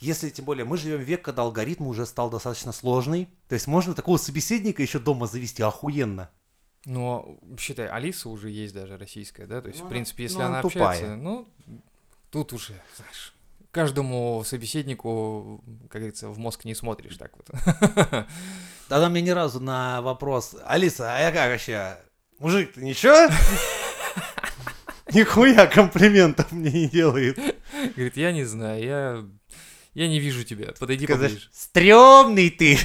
[0.00, 3.28] Если, тем более, мы живем в век, когда алгоритм уже стал достаточно сложный.
[3.48, 6.28] То есть можно такого собеседника еще дома завести охуенно.
[6.86, 9.60] Но, считай, Алиса уже есть даже российская, да?
[9.60, 10.88] То есть, Ну, в принципе, если ну, она она тупая.
[10.90, 11.48] общается, ну,
[12.30, 13.34] тут уже, знаешь,
[13.72, 17.50] каждому собеседнику, как говорится, в мозг не смотришь так вот.
[18.88, 21.98] Тогда мне ни разу на вопрос, Алиса, а я как вообще?
[22.38, 23.28] Мужик, ты ничего?
[25.12, 27.36] Нихуя комплиментов мне не делает.
[27.96, 29.24] Говорит, я не знаю, я,
[29.96, 31.48] я не вижу тебя, подойди Сказать, поближе.
[31.52, 32.78] стрёмный ты.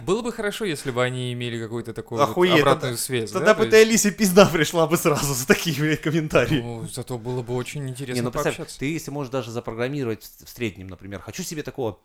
[0.00, 3.40] Было бы хорошо, если бы они имели какую-то такую обратную связь, да?
[3.40, 6.62] Тогда то бы этой Алисе пизда пришла бы сразу за такие, комментарии.
[6.62, 8.78] Ну, зато было бы очень интересно ну представь, пообщаться.
[8.78, 11.98] ты если можешь даже запрограммировать в среднем, например, хочу себе такого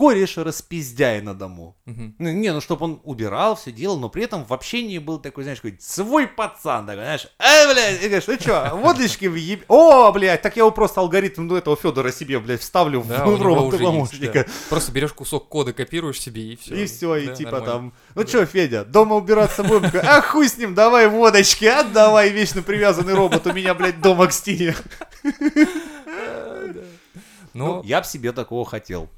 [0.00, 1.76] кореша распиздяя на дому.
[1.84, 2.14] Мгм.
[2.18, 5.42] Ну, не, ну, чтобы он убирал, все делал, но при этом в общении был такой,
[5.44, 9.62] знаешь, какой свой пацан, такой, знаешь, э, блядь, и говоришь, ну что, водочки въеб...
[9.68, 13.42] О, блядь, так я его просто алгоритм ну, этого Федора себе, блядь, вставлю Да, в,
[13.42, 14.44] робота уже есть, помощника.
[14.46, 14.52] да.
[14.70, 16.76] Просто берешь кусок кода, копируешь себе и все.
[16.76, 19.82] И все, и типа там, ну что, Федя, дома убираться будем?
[19.82, 24.28] Такой, А хуй с ним, давай водочки, отдавай вечно привязанный робот, у меня, блядь, дома
[24.28, 24.74] к стене.
[27.52, 29.10] Ну, Но, я бы себе такого хотел.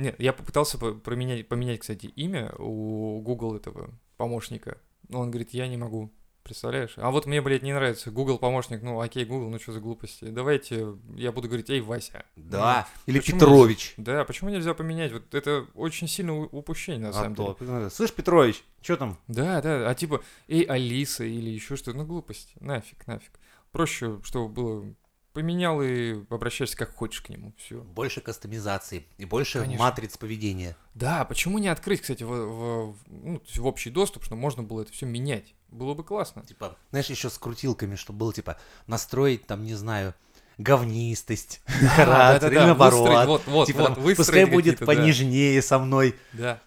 [0.00, 4.78] Нет, я попытался по- променять, поменять, кстати, имя у Google этого помощника.
[5.08, 6.12] Но он говорит, я не могу.
[6.42, 6.94] Представляешь?
[6.96, 8.80] А вот мне, блядь, не нравится Google помощник.
[8.82, 10.24] Ну, окей, Google, ну что за глупости?
[10.24, 12.24] Давайте я буду говорить, эй, Вася.
[12.34, 12.88] Да.
[13.06, 13.94] Или Почему Петрович.
[13.98, 15.12] Да, почему нельзя поменять?
[15.12, 17.54] Вот это очень сильное у- упущение, на А самом деле.
[17.58, 19.18] то, Слышь, Петрович, что там?
[19.28, 23.32] Да, да, а типа, эй, Алиса или еще что-то, ну глупость, нафиг, нафиг.
[23.70, 24.94] Проще, чтобы было,
[25.32, 27.80] поменял и обращайся как хочешь к нему, все.
[27.80, 29.84] Больше кастомизации и больше Конечно.
[29.84, 30.76] матриц поведения.
[30.94, 34.92] Да, почему не открыть, кстати, в, в- ну, в общий доступ, чтобы можно было это
[34.92, 35.54] все менять?
[35.68, 36.44] Было бы классно.
[36.44, 40.14] Типа, знаешь, еще с крутилками, чтобы было, типа, настроить, там, не знаю,
[40.58, 41.60] говнистость,
[41.96, 43.00] характер, или наоборот.
[43.00, 46.16] выстроить, вот, вот, Типа, пускай будет понежнее со мной.
[46.32, 46.60] Да.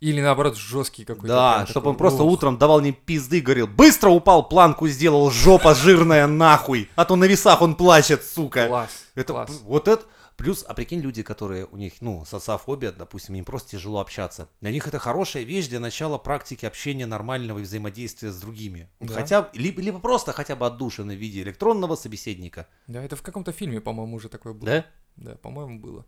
[0.00, 1.34] Или наоборот, жесткий какой-то.
[1.34, 2.32] Да, чтобы он просто ух.
[2.32, 7.24] утром давал мне пизды, говорил, быстро упал, планку сделал, жопа жирная нахуй, а то на
[7.24, 8.68] весах он плачет, сука.
[8.68, 9.50] Класс, Это класс.
[9.64, 10.04] вот это
[10.36, 14.48] плюс, а прикинь, люди, которые у них, ну, социофобия, допустим, им просто тяжело общаться.
[14.60, 18.88] Для них это хорошая вещь для начала практики общения нормального и взаимодействия с другими.
[19.00, 19.14] Да.
[19.14, 22.68] Хотя либо, либо просто хотя бы отдушины в виде электронного собеседника.
[22.86, 24.64] Да, это в каком-то фильме, по-моему, уже такое было.
[24.70, 24.86] Да?
[25.16, 26.06] Да, по-моему, было.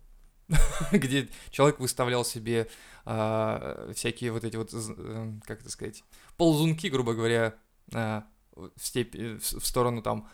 [0.91, 2.67] Где человек выставлял себе
[3.05, 6.03] а, всякие вот эти вот, э, как это сказать,
[6.37, 7.55] ползунки, грубо говоря,
[7.93, 8.23] а,
[8.55, 10.27] в, степь- э, в в сторону там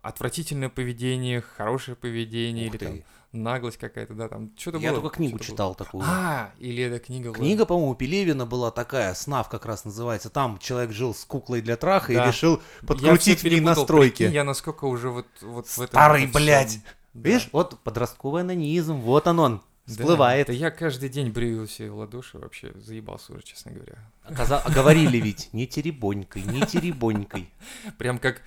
[0.00, 2.86] отвратительное поведение, хорошее поведение Ух или ты.
[2.86, 5.02] там наглость какая-то, да, там что-то Я было.
[5.02, 5.54] только книгу что-то было.
[5.54, 6.04] читал такую.
[6.06, 7.34] А, или эта книга была.
[7.34, 10.30] Книга, по-моему, Пелевина была такая, «Снав» как раз называется.
[10.30, 12.24] Там человек жил с куклой для траха Да.
[12.24, 14.18] и решил Я подкрутить в ней настройки.
[14.18, 15.88] прикинь, я насколько уже вот, вот в этом...
[15.88, 16.32] Старый, всём.
[17.14, 17.30] Да.
[17.30, 20.46] Видишь, вот подростковый анонизм, вот он он, Да, всплывает.
[20.48, 23.98] Да я каждый день брю себе в ладоши, вообще заебался уже, честно говоря.
[24.24, 27.48] Оказа- а говорили ведь, не теребонькой, не теребонькой.
[27.98, 28.42] Прям как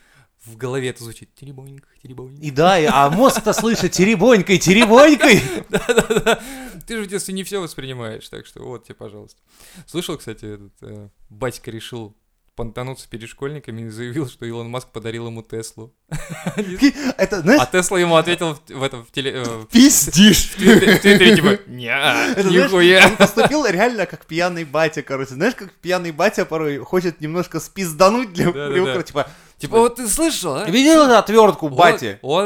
[0.45, 1.33] в голове это звучит.
[1.35, 2.41] Теребонька, теребонька.
[2.41, 5.41] И да, а мозг-то слышит теребонькой, теребонькой.
[5.69, 6.41] Да-да-да.
[6.87, 9.39] Ты же в детстве не все воспринимаешь, так что вот тебе, пожалуйста.
[9.85, 12.15] Слышал, кстати, этот э, батька решил
[12.61, 15.95] понтануться перед школьниками и заявил, что Илон Маск подарил ему Теслу.
[17.17, 19.43] Это, А знаешь, Тесла ему ответил в, этом в теле...
[19.43, 20.51] э, пиздишь.
[20.51, 23.07] В Твиттере, типа, нихуя.
[23.07, 25.33] Он поступил реально как пьяный батя, короче.
[25.33, 30.57] Знаешь, как пьяный батя порой хочет немножко спиздануть для привыкла, типа, Типа, вот ты слышал,
[30.57, 30.69] а?
[30.69, 31.99] Видел эту отвертку, вот.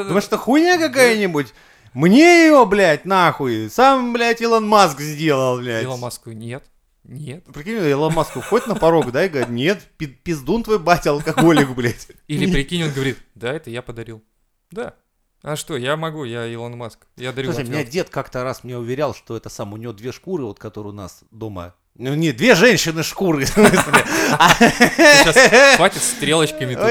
[0.08, 1.54] Думаешь, это хуйня какая-нибудь?
[1.94, 3.70] Мне ее, блядь, нахуй.
[3.70, 5.84] Сам, блядь, Илон Маск сделал, блядь.
[5.84, 6.64] Илон Маску нет.
[7.08, 7.46] Нет.
[7.46, 11.70] Прикинь, Илон Маск входит на порог, да, и говорит, нет, пи- пиздун твой батя, алкоголик,
[11.76, 12.08] блядь.
[12.28, 14.24] Или прикинь, он говорит, да, это я подарил.
[14.72, 14.96] Да.
[15.44, 17.06] А что, я могу, я Илон Маск.
[17.18, 20.12] Я дарю Слушай, меня дед как-то раз мне уверял, что это сам, у него две
[20.12, 21.76] шкуры, вот которые у нас дома.
[21.98, 26.84] Ну, не, две женщины шкуры, Сейчас хватит стрелочками тут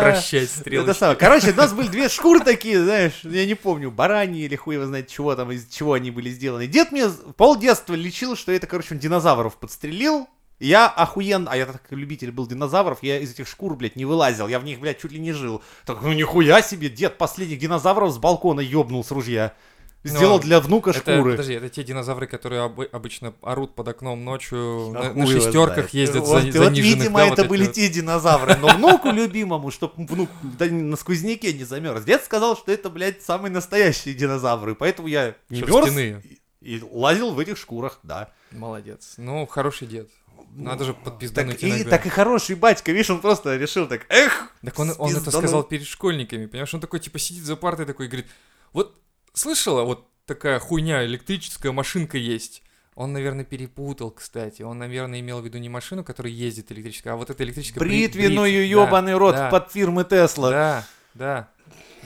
[0.00, 1.14] вращать стрелочки.
[1.18, 4.86] Короче, у нас были две шкуры такие, знаешь, я не помню, бараньи или хуй его
[4.86, 6.66] знает чего там, из чего они были сделаны.
[6.66, 10.26] Дед мне пол детства лечил, что это, короче, он динозавров подстрелил.
[10.58, 14.48] Я охуенно, а я так любитель был динозавров, я из этих шкур, блядь, не вылазил,
[14.48, 15.62] я в них, блядь, чуть ли не жил.
[15.84, 19.54] Так, ну нихуя себе, дед последних динозавров с балкона ёбнул с ружья.
[20.02, 21.32] Сделал Ну, для внука Это, шкуры.
[21.32, 25.90] подожди, это те динозавры, которые обы- обычно орут под окном ночью, А на, на шестерках
[25.90, 25.94] знает.
[25.94, 27.72] ездят вот, за, вот, заниженных, видимо, да, это вот были вот.
[27.74, 28.56] те динозавры.
[28.56, 32.04] Но внуку любимому, чтоб внук да, на сквозняке не замерз.
[32.04, 34.74] Дед сказал, что это, блядь, самые настоящие динозавры.
[34.74, 38.30] Поэтому я не мерз и, и лазил в этих шкурах, да.
[38.52, 39.14] Молодец.
[39.18, 40.08] Ну, хороший дед.
[40.52, 41.90] Надо же Так подпиздануть и, иногда.
[41.90, 45.62] так и хороший батька, видишь, он просто решил так, эх, Так он, он это сказал
[45.62, 46.72] перед школьниками, понимаешь?
[46.74, 48.26] Он такой, типа, сидит за партой такой и говорит,
[48.72, 48.96] вот,
[49.32, 52.62] слышала, вот такая хуйня, электрическая машинка есть.
[52.94, 54.62] Он, наверное, перепутал, кстати.
[54.62, 57.80] Он, наверное, имел в виду не машину, которая ездит электрическая, а вот эта электрическая...
[57.80, 60.50] бри- бритвенную брит- ебаный да, рот да, под фирмы Тесла.
[60.50, 61.48] Да, да.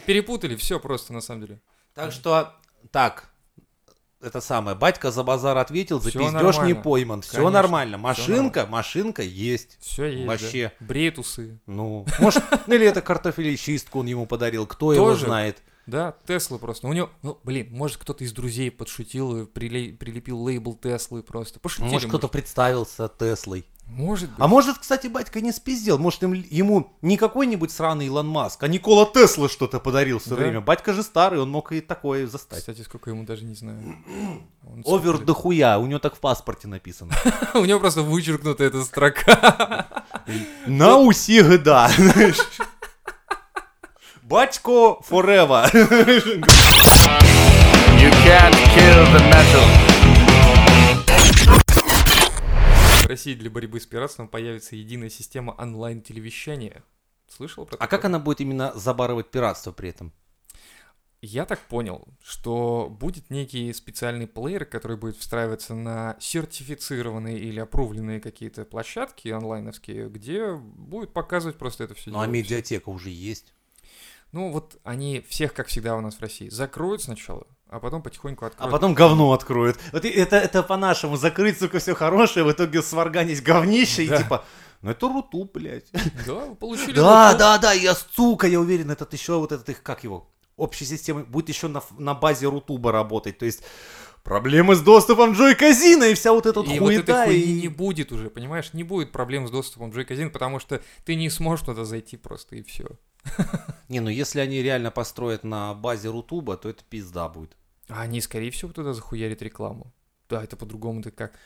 [0.06, 1.60] Перепутали все просто, на самом деле.
[1.94, 2.54] Так что,
[2.90, 3.28] так,
[4.24, 7.22] это самое, батька за базар ответил, за пиздеж не пойман.
[7.22, 7.98] Все Конечно, нормально.
[7.98, 9.78] Машинка, машинка есть.
[9.80, 10.26] Все есть.
[10.26, 10.72] Вообще.
[10.80, 10.86] да.
[10.86, 11.60] Бреет усы.
[11.66, 15.62] Ну, может, или это картофелечистку он ему подарил, кто его знает.
[15.86, 16.88] Да, Тесла просто.
[16.88, 21.60] У него, ну, блин, может, кто-то из друзей подшутил и приле- прилепил лейбл Теслы просто.
[21.60, 21.90] Пошутили.
[21.92, 23.66] Может, кто-то представился Теслой.
[23.86, 24.38] Может быть.
[24.40, 25.98] А может, кстати, батька не спиздел.
[25.98, 30.36] Может, им- ему не какой-нибудь сраный Илон Маск, а Никола Тесла что-то подарил все Да.
[30.36, 30.62] время.
[30.62, 32.60] Батька же старый, он мог и такое застать.
[32.60, 33.98] Кстати, сколько ему даже не знаю.
[34.66, 37.12] Он Овер сколько дохуя, у него так в паспорте написано.
[37.54, 39.86] У него просто вычеркнута эта строка.
[40.66, 41.90] На уси года.
[44.24, 45.68] Батько forever.
[48.00, 49.64] You can't kill the metal.
[53.02, 56.82] В России для борьбы с пиратством появится единая система онлайн-телевещания.
[57.28, 57.88] Слышал про А такое?
[57.88, 60.12] как она будет именно забарывать пиратство при этом?
[61.20, 68.20] я так понял, что будет некий специальный плеер, который будет встраиваться на сертифицированные или опрувленные
[68.20, 72.10] какие-то площадки онлайновские, где будет показывать просто это все.
[72.10, 73.54] Ну а медиатека уже есть.
[74.34, 78.44] Ну вот они всех, как всегда у нас в России, закроют сначала, а потом потихоньку
[78.44, 78.72] А откроют.
[78.72, 79.78] потом говно откроют.
[79.92, 81.16] Вот это, это по-нашему.
[81.16, 84.16] Закрыть, сука, все хорошее, в итоге сварганить говнище Да.
[84.16, 84.44] и типа...
[84.82, 85.86] Ну это руту, блядь.
[86.26, 86.92] Да, вы получили...
[86.96, 90.28] Да, вот- да, да, я, сука, я уверен, этот еще вот этот их, как его,
[90.56, 93.62] общей системы, будет еще на, на базе Рутуба работать, то есть
[94.24, 97.24] проблемы с доступом Джой Казина и вся вот эта И вот этой хуета.
[97.24, 98.74] хуйни и- не будет уже, понимаешь?
[98.74, 102.56] Не будет проблем с доступом в Джейказин, потому что ты не сможешь туда зайти просто
[102.56, 102.84] и все.
[103.88, 107.56] Не, ну если они реально построят на базе Рутуба, то это пизда будет.
[107.88, 109.92] А они, скорее всего, туда захуярят рекламу.
[110.28, 111.38] Да, это по-другому-то как.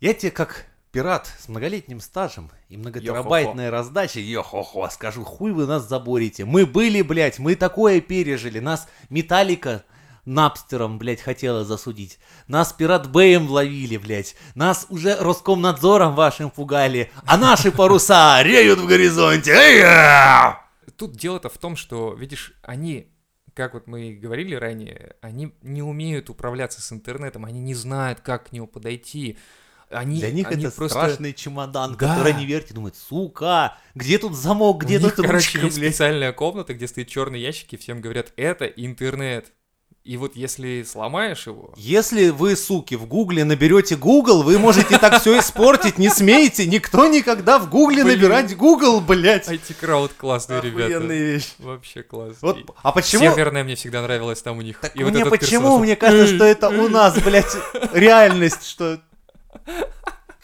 [0.00, 5.88] Я тебе как пират с многолетним стажем и многотерабайтной раздачей, йо-хо-хо, скажу, хуй вы нас
[5.88, 6.44] заборите.
[6.44, 8.58] Мы были, блядь, мы такое пережили.
[8.58, 9.84] Нас Металлика
[10.24, 12.20] Напстером, блядь, хотела засудить.
[12.46, 14.36] Нас Пират Бэем ловили, блядь.
[14.54, 17.10] Нас уже Роскомнадзором вашим пугали.
[17.26, 19.50] А наши паруса реют в горизонте.
[19.50, 20.62] Эй-я!
[20.96, 23.12] Тут дело-то в том, что, видишь, они,
[23.54, 28.20] как вот мы и говорили ранее, они не умеют управляться с интернетом, они не знают,
[28.20, 29.38] как к нему подойти.
[29.90, 30.98] Они, Для них они это просто...
[30.98, 32.14] страшный чемодан, Да.
[32.16, 35.78] который они вертят, думают, сука, где тут замок, где У них, тут короче, ручка, есть
[35.78, 35.90] блядь.
[35.94, 39.52] специальная комната, где стоит черный ящик, и всем говорят, это интернет.
[40.04, 45.20] И вот если сломаешь его, Если вы, суки, в гугле наберете Google, вы можете так
[45.20, 46.66] все испортить, не смейте.
[46.66, 48.18] Никто никогда в гугле Блин.
[48.18, 49.48] набирать Google, блядь.
[49.48, 50.98] IT-крауд классные ребята.
[51.06, 51.54] Вещь.
[51.60, 52.34] Вообще класс.
[52.40, 53.32] Вот, а почему?
[53.32, 54.80] Северная мне всегда нравилась там у них.
[54.80, 55.60] Так И вот мне этот почему?
[55.60, 57.56] персонаж, Мне кажется, что это у нас, блядь,
[57.92, 59.00] реальность, что...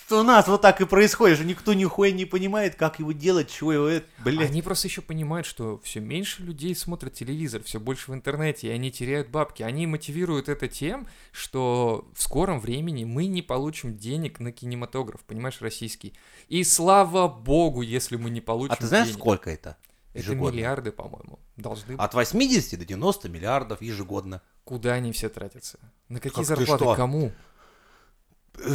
[0.09, 3.51] Что у нас вот так и происходит, что никто нихуя не понимает, как его делать,
[3.51, 4.49] чего его, это, блядь.
[4.49, 8.71] Они просто еще понимают, что все меньше людей смотрят телевизор, все больше в интернете, и
[8.71, 9.63] они теряют бабки.
[9.63, 15.61] Они мотивируют это тем, что в скором времени мы не получим денег на кинематограф, понимаешь,
[15.61, 16.15] российский.
[16.49, 19.21] И слава богу, если мы не получим А ты знаешь, денег.
[19.21, 19.77] сколько это?
[20.15, 20.57] Это ежегодно?
[20.57, 22.01] миллиарды, по-моему, должны быть.
[22.01, 24.41] От 80 до 90 миллиардов ежегодно.
[24.65, 25.79] Куда они все тратятся?
[26.09, 26.97] На какие Как ты зарплаты?
[26.97, 27.33] Кому?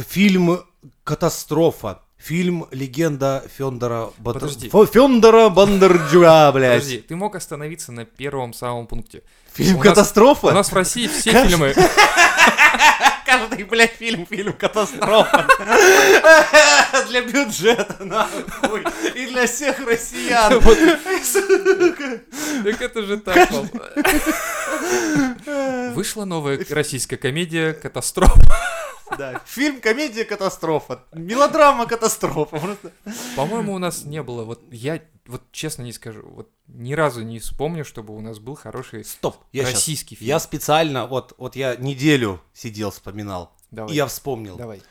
[0.08, 0.60] Фильм
[1.04, 2.00] «Катастрофа».
[2.16, 4.34] Фильм «Легенда Фендора, Бат...
[4.34, 4.70] Подожди.
[4.70, 6.78] Фёндора Бондарчука», блядь.
[6.80, 9.22] Подожди, ты мог остановиться на первом самом пункте.
[9.52, 10.46] Фильм У нас- «Катастрофа»?
[10.46, 11.74] У нас в России все фильмы...
[13.26, 15.46] Каждый, блядь, фильм, фильм «Катастрофа».
[17.08, 18.84] Для бюджета, нахуй.
[19.34, 20.62] Для всех россиян.
[22.64, 23.50] Так это же так.
[25.94, 28.40] Вышла новая российская комедия «Катастрофа».
[29.18, 31.04] Да, фильм «Комедия катастрофа».
[31.12, 32.76] Мелодрама катастрофа.
[33.36, 37.38] По-моему, у нас не было, вот я вот честно не скажу, вот ни разу не
[37.38, 40.28] вспомню, чтобы у нас был хороший Стоп, я российский фильм.
[40.28, 43.52] Я специально, вот, вот я неделю сидел, вспоминал.
[43.70, 44.56] Давай, И я вспомнил.
[44.56, 44.82] давай.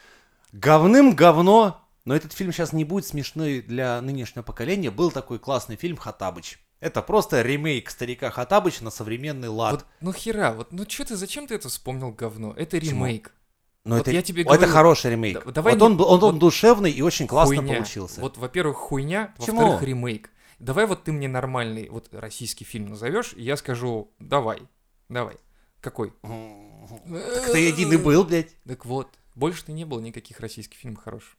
[0.51, 4.91] Говным говно, но этот фильм сейчас не будет смешной для нынешнего поколения.
[4.91, 6.59] Был такой классный фильм «Хатабыч».
[6.79, 9.71] Это просто ремейк старика Хатабыч на современный лад.
[9.71, 12.53] Вот, ну хера, вот, ну что ты, зачем ты это вспомнил говно?
[12.57, 13.05] Это Почему?
[13.05, 13.31] ремейк.
[13.85, 15.45] но вот это, я тебе это говорю- хороший ремейк.
[15.45, 17.75] Да- давай вот не- он, был- он, он вот душевный и очень классно Хуйня.
[17.75, 18.19] получился.
[18.19, 20.29] Вот, во-первых, хуйня, во-вторых, ремейк.
[20.59, 24.59] Давай вот ты мне нормальный вот российский фильм назовешь, и я скажу, давай,
[25.07, 25.37] давай.
[25.79, 26.13] Какой?
[26.21, 28.55] Так ты один и был, блядь.
[28.67, 31.37] Так вот, больше-то не было никаких российских фильмов хороших.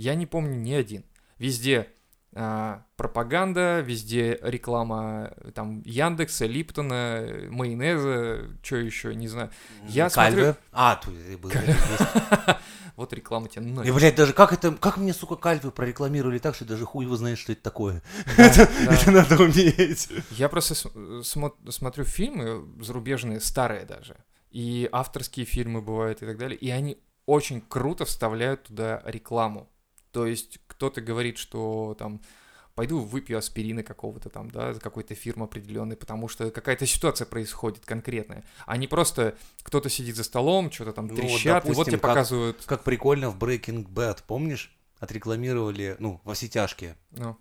[0.00, 1.04] Я не помню ни один.
[1.36, 1.88] Везде
[2.32, 9.50] а, пропаганда, везде реклама э, там Яндекса, Липтона, э, майонеза, что еще, не знаю.
[9.86, 10.42] Я Кальве.
[10.44, 11.50] смотрю- А, тут и был.
[12.96, 13.94] Вот реклама тебе И, нахер.
[13.94, 17.38] блядь, даже как это, как мне, сука, кальвы прорекламировали так, что даже хуй его знает,
[17.38, 18.02] что это такое.
[18.38, 20.08] Это надо уметь.
[20.30, 20.74] Я просто
[21.22, 24.16] смотрю фильмы зарубежные, старые даже,
[24.50, 29.70] и авторские фильмы бывают и так далее, и они очень круто вставляют туда рекламу.
[30.12, 32.20] То есть кто-то говорит, что там
[32.74, 37.84] пойду выпью аспирины какого-то там, да, за какой-то фирмы определенной, потому что какая-то ситуация происходит
[37.84, 41.84] конкретная, а не просто кто-то сидит за столом, что-то там Ну, трещат, и вот допустим,
[41.84, 44.74] тебе как- показывают, Как прикольно в Breaking Bad, помнишь?
[44.98, 46.96] Отрекламировали, ну, во все тяжкие.
[47.12, 47.36] ну,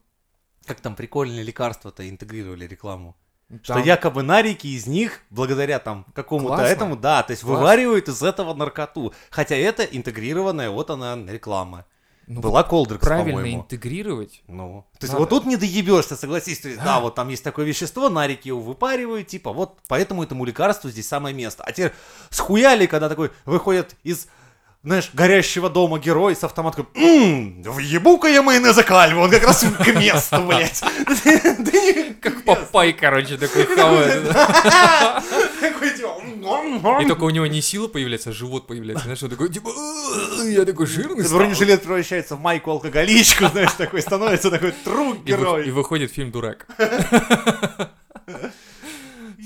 [0.65, 3.15] Как там прикольные лекарства-то интегрировали рекламу.
[3.63, 6.71] Что там- якобы нарики из них, благодаря там какому-то Классно.
[6.73, 7.58] этому, да, то есть Класс.
[7.58, 9.13] вываривают из этого наркоту.
[9.32, 11.85] Хотя это интегрированная, вот она, реклама.
[12.30, 13.62] Ну, Была Колдрекс, правильно по-моему.
[13.62, 14.44] интегрировать.
[14.48, 15.21] Ну, то есть Надо.
[15.23, 16.60] вот тут не доебешься, согласись.
[16.60, 16.86] То есть, да.
[16.86, 17.00] Да.
[17.00, 21.34] вот там есть такое вещество, нарики его выпаривают, типа, вот поэтому этому лекарству здесь самое
[21.36, 21.63] место.
[21.63, 21.92] А теперь
[22.30, 24.27] схуяли, когда такой выходят из
[24.84, 26.88] знаешь, горящего дома герой с автоматком.
[26.96, 30.82] Ммм, въебу-ка я майонеза кальву, он как раз к месту, блядь.
[31.06, 34.23] Да не- Как Папай, короче, такой хавает.
[35.96, 39.04] типа, И только у него не сила появляется, а живот появляется.
[39.04, 41.40] Знаешь, он такой, типа, «Э, я такой жирный стал».
[41.40, 45.71] Бронежилет превращается в майку алкоголичку, знаешь, такой становится такой тру И, вы- и герой.
[45.71, 46.67] выходит фильм «Дурак».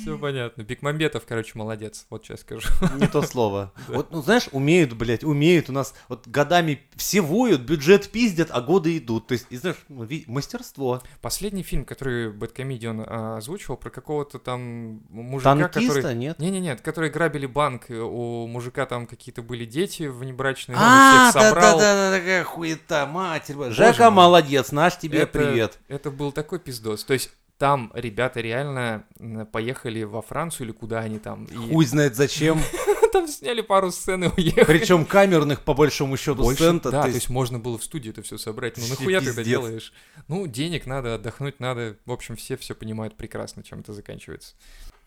[0.04, 0.64] Все понятно.
[0.64, 2.06] Бекмамбетов, короче, молодец.
[2.10, 2.68] Вот сейчас скажу.
[2.98, 3.72] Не то слово.
[3.88, 5.70] Вот, ну, знаешь, умеют, блядь, умеют.
[5.70, 9.28] У нас вот годами все воют, бюджет пиздят, а годы идут.
[9.28, 11.02] То есть, и знаешь, ну, мастерство.
[11.22, 16.16] Последний фильм, который Бэткомедиан а, озвучивал, про какого-то там мужика, Танкиста, который...
[16.16, 16.40] нет?
[16.40, 23.06] Не-не-нет, которые грабили банк, у мужика там какие-то были дети внебрачные, А, да-да-да, такая хуета,
[23.06, 23.72] матерь.
[23.72, 25.78] Жека молодец, наш тебе привет.
[25.88, 27.04] Это был такой пиздос.
[27.04, 27.32] То есть
[27.64, 29.06] там ребята реально
[29.54, 31.46] поехали во Францию или куда они там.
[31.46, 32.60] И Хуй знает зачем.
[33.14, 34.66] там сняли пару сцен и уехали.
[34.66, 38.22] Причем камерных, по большому счету, Больше, сцен-то, да, то есть можно было в студии это
[38.22, 38.76] все собрать.
[38.76, 39.94] Ну нахуя ты это делаешь?
[40.28, 41.96] Ну, денег надо, отдохнуть надо.
[42.06, 44.56] В общем, все все понимают прекрасно, чем это заканчивается.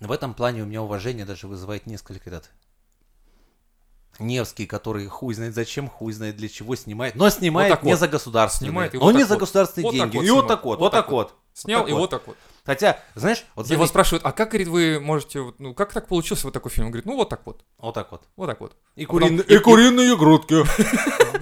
[0.00, 2.50] В этом плане у меня уважение даже вызывает несколько этот
[4.18, 8.00] Невский, который хуй знает зачем, хуй знает для чего снимает, но снимает так не вот.
[8.00, 8.70] за государственные.
[8.70, 9.40] Снимает но вот не за вот.
[9.40, 10.16] государственные Вот деньги.
[10.16, 11.34] вот и вот так вот, Вот вот так так вот.
[11.58, 11.98] Снял так и вот.
[12.00, 12.36] вот так вот.
[12.66, 16.08] Хотя, знаешь, вот Его заметь- спрашивают, а как, говорит, вы можете, вот, ну, как так
[16.08, 16.86] получился вот такой фильм?
[16.86, 18.24] Он говорит, ну, вот так вот, вот так вот.
[18.36, 18.76] вот так вот.
[18.96, 20.64] И, А потом- куриные, и- и куриные грудки.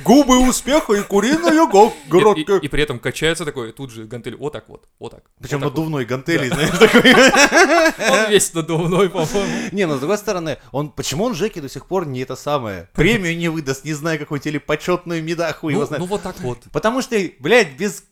[0.04, 2.64] Губы успеха и куриные го- И, и- грудки.
[2.64, 5.24] и при этом качается такой, тут же гантель, вот так вот, вот так.
[5.40, 7.12] Причем вот надувной гантели, знаешь, такой.
[7.14, 7.94] вот.
[8.10, 9.68] Он весь надувной, по-моему.
[9.72, 12.88] Не, но с другой стороны, он почему он Жеке до сих пор не это самое?
[12.92, 16.00] Премию не выдаст, не знаю, какую-то или почетную меда, хуй его Ну, знает.
[16.02, 16.58] ну, вот так вот.
[16.70, 18.04] Потому что, блядь, без...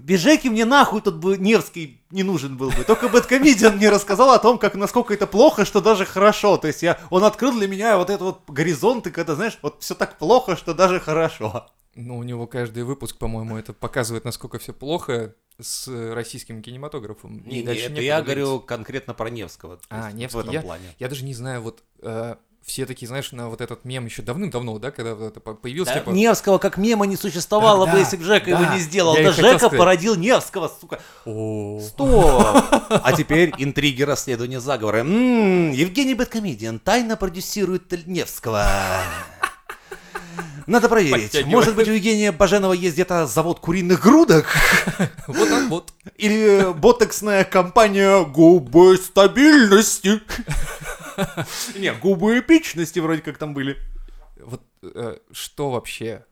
[0.00, 2.84] Без Жеки мне нахуй тут бы Невский не нужен был бы.
[2.84, 6.56] Только Бэткомедиан мне рассказал о том, как насколько это плохо, что даже хорошо.
[6.58, 9.82] То есть я, он открыл для меня вот этот вот горизонт, и когда, знаешь, вот
[9.82, 11.66] все так плохо, что даже хорошо.
[11.94, 17.38] Ну, у него каждый выпуск, по-моему, это показывает, насколько все плохо с российским кинематографом.
[17.38, 19.80] И Не, не, это я говорю конкретно про Невского.
[19.88, 20.94] А, Невский, В этом я- плане.
[20.98, 22.36] Я даже не знаю, вот э,
[22.66, 26.00] все такие, знаешь, на вот этот мем еще давным-давно, да, когда это по- появился, Да,
[26.00, 26.10] типа...
[26.10, 29.16] Невского как мема не существовало Да, бы, если бы Жека да, его не сделал.
[29.16, 29.78] я Да Жека сказать.
[29.78, 31.00] породил Невского, сука.
[31.24, 32.44] «О, Стоп!
[32.90, 34.98] А теперь интриги расследования заговора.
[34.98, 38.66] М, Евгений Бэткомедиан тайно продюсирует Невского.
[40.66, 41.46] Надо проверить.
[41.46, 44.46] Может быть, у Евгения Баженова есть где-то завод куриных грудок?
[45.28, 45.92] Вот так вот.
[46.16, 50.20] Или ботоксная компания губы стабильности?
[51.76, 53.76] Не, губы эпичности вроде как там были.
[54.38, 56.24] Вот э, что вообще,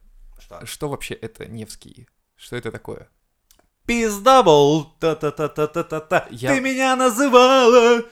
[0.64, 0.88] Что?
[0.88, 2.06] вообще это Невский?
[2.36, 3.08] Что это такое?
[3.86, 6.26] Пиздабл, та-та-та-та-та-та.
[6.30, 8.02] Я- Ты меня называла.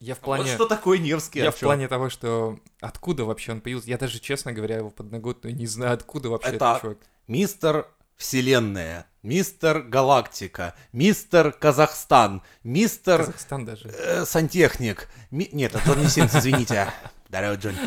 [0.00, 0.52] Я в Вот плане...
[0.54, 1.38] что такое Невский.
[1.40, 4.90] Я а в плане того, что откуда вообще он появился, я даже, честно говоря, его
[4.90, 6.98] подноготную не знаю, откуда вообще Это- этот чувак.
[7.26, 13.88] Мистер Вселенная, мистер Галактика, мистер Казахстан, мистер Казахстан даже.
[13.88, 15.08] э, Сантехник.
[15.32, 16.92] Ми- Нет, это не Симс, извините.
[17.28, 17.78] Здорово, Джонни.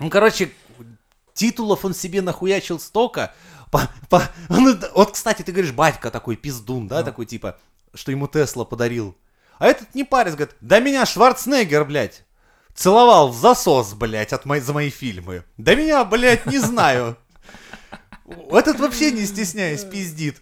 [0.00, 0.50] Ну, короче,
[1.34, 3.34] титулов он себе нахуячил столько.
[3.70, 7.04] По- по- ну, да, Вот, кстати, ты говоришь, батька такой пиздун, да, Ну.
[7.04, 7.58] такой типа,
[7.94, 9.16] что ему Тесла подарил.
[9.58, 12.24] А этот не парень, говорит, да меня Шварценеггер, блядь,
[12.74, 15.44] целовал в засос, блядь, от моей, за мои фильмы.
[15.56, 17.16] Да меня, блядь, не знаю.
[18.50, 20.40] Этот вообще не стесняясь пиздит.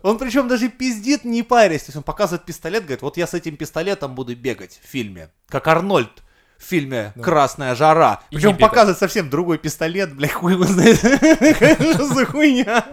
[0.00, 1.82] Он причем даже пиздит, не парясь.
[1.82, 5.28] То есть он показывает пистолет, говорит, вот я с этим пистолетом буду бегать в фильме.
[5.48, 6.22] Как Арнольд
[6.56, 8.22] в фильме «Красная жара».
[8.30, 10.98] И Причем показывает совсем другой пистолет, бля, хуй его знает.
[10.98, 12.86] Что за хуйня?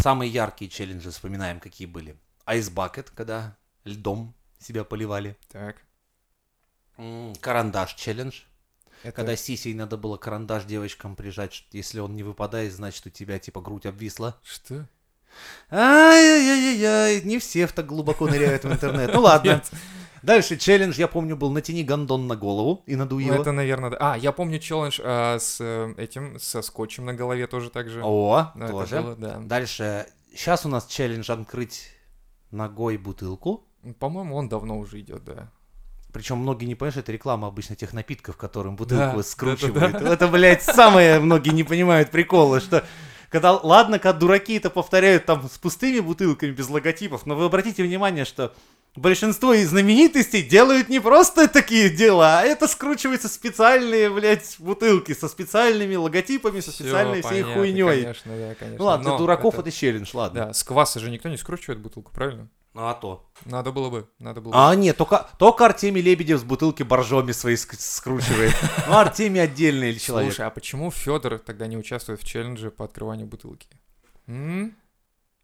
[0.00, 2.16] Самые яркие челленджи вспоминаем, какие были.
[2.46, 5.36] Bucket, когда льдом себя поливали.
[5.52, 5.76] Так.
[7.40, 8.42] Карандаш челлендж.
[9.04, 9.12] Это...
[9.12, 13.60] Когда сисей надо было карандаш девочкам прижать, если он не выпадает, значит у тебя типа
[13.60, 14.36] грудь обвисла.
[14.42, 14.88] Что?
[15.70, 19.12] Ай-яй-яй-яй, не все так глубоко ныряют в интернет.
[19.12, 19.62] Ну ладно.
[20.22, 23.42] Дальше челлендж, я помню, был натяни гондон на голову и надуй Ну, его.
[23.42, 23.96] это, наверное, да.
[24.00, 28.00] А, я помню челлендж а, с э, этим, со скотчем на голове тоже так же.
[28.02, 29.02] О, Ну, это тоже.
[29.02, 29.36] было, да.
[29.40, 31.90] Дальше, сейчас у нас челлендж открыть
[32.50, 33.66] ногой бутылку.
[33.98, 35.50] По-моему, он давно уже идет, да.
[36.14, 39.96] Причем многие не понимают, что это реклама обычно тех напитков, которым бутылку Да, скручивают.
[39.96, 42.86] Это, блядь, самое многие не понимают приколы, что
[43.30, 47.82] когда, ладно, когда дураки это повторяют там с пустыми бутылками, без логотипов, но вы обратите
[47.82, 48.54] внимание, что
[48.94, 55.26] большинство из знаменитостей делают не просто такие дела, а это скручиваются специальные, блядь, бутылки со
[55.26, 58.02] специальными логотипами, со Всё специальной всей понятно, хуйней.
[58.02, 58.78] Конечно, да, конечно.
[58.78, 60.46] Ну ладно, для Но дураков это, челлендж, ладно.
[60.46, 62.48] Да, с кваса же никто не скручивает бутылку, правильно?
[62.74, 63.24] Ну а то.
[63.44, 64.58] Надо было бы, надо было бы.
[64.58, 68.52] А нет, только, только Артемий Лебедев с бутылки боржоми свои ск- скручивает.
[68.88, 70.32] Ну Артемий отдельный человек.
[70.32, 73.68] Слушай, а почему Федор тогда не участвует в челлендже по открыванию бутылки?
[74.26, 74.76] М?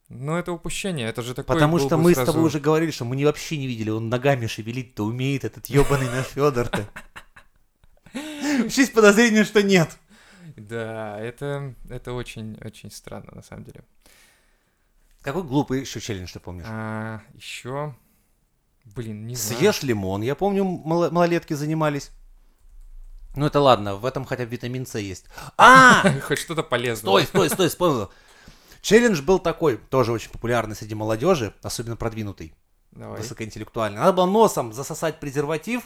[0.09, 3.05] Ну, это упущение, это же такое Потому что мы с сразу- тобой уже говорили, что
[3.05, 6.85] мы не вообще не видели, он ногами шевелить-то умеет, этот ебаный наш Федор-то.
[8.13, 9.97] Есть подозрение, что нет.
[10.57, 13.85] Да, это, это очень-очень странно, на самом деле.
[15.23, 16.67] Какой глупый еще челлендж ты помнишь?
[16.69, 17.95] А, еще...
[18.85, 19.59] Блин, не знаю.
[19.59, 20.23] Съешь лимон.
[20.23, 22.11] Я помню, мало- малолетки занимались.
[23.37, 25.27] Ну это ладно, в этом хотя бы витамин С есть.
[25.57, 26.03] А!
[26.27, 27.09] Хоть что-то полезное.
[27.11, 28.11] Стой, стой, стой, вспомнил.
[28.81, 32.55] Челлендж был такой, тоже очень популярный среди молодежи, особенно продвинутый,
[32.93, 33.19] Давай.
[33.21, 33.99] высокоинтеллектуальный.
[34.01, 35.85] Надо было носом засосать презерватив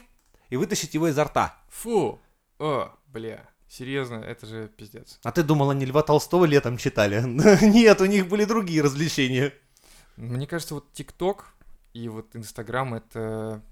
[0.49, 1.59] и вытащить его изо рта.
[1.69, 2.21] Фу!
[2.61, 3.49] О, бля.
[3.69, 5.19] Серьезно, это же пиздец.
[5.23, 7.23] А ты думал, они Льва Толстого летом читали?
[7.65, 9.53] Нет, у них были другие развлечения.
[10.17, 11.55] Мне кажется, вот ТикТок
[11.93, 13.63] и вот Инстаграм это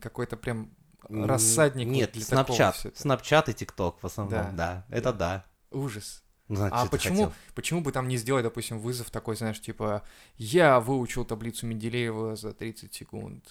[0.00, 0.70] какой-то прям
[1.08, 2.86] рассадник Нет, для Снапчат.
[2.94, 4.84] Снапчат и ТикТок в основном, Да.
[4.88, 4.96] да.
[4.96, 5.44] Это да.
[5.70, 6.22] Ужас.
[6.48, 7.32] Ну, значит, А почему, хотел?
[7.54, 10.02] почему бы там не сделать, допустим, вызов такой, знаешь, типа
[10.36, 13.44] «Я выучил таблицу Менделеева за 30 секунд».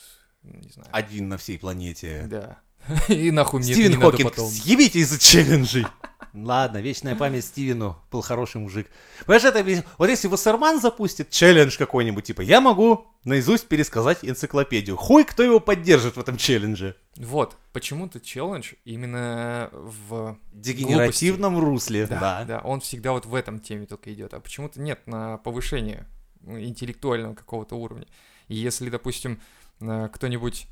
[0.44, 0.90] Не знаю.
[0.92, 2.26] Один на всей планете.
[2.28, 2.60] Да.
[3.08, 4.50] И нахуй мне Стивен не надо Хокинг, потом.
[4.50, 5.86] съебите из-за челленджей.
[6.34, 8.88] Ладно, вечная память Стивену, был хороший мужик.
[9.26, 14.96] Понимаешь, это, вот если Вассерман запустит челлендж какой-нибудь, типа, я могу наизусть пересказать энциклопедию.
[14.96, 16.96] Хуй, кто его поддержит в этом челлендже.
[17.18, 20.38] Вот, почему-то челлендж именно в...
[20.54, 22.46] Дегенеративном русле, Да, да.
[22.46, 26.08] да, он всегда вот в этом теме только идет, а почему-то нет на повышение
[26.40, 28.08] ну, интеллектуального какого-то уровня.
[28.48, 29.42] И если, допустим,
[29.82, 30.68] э, кто-нибудь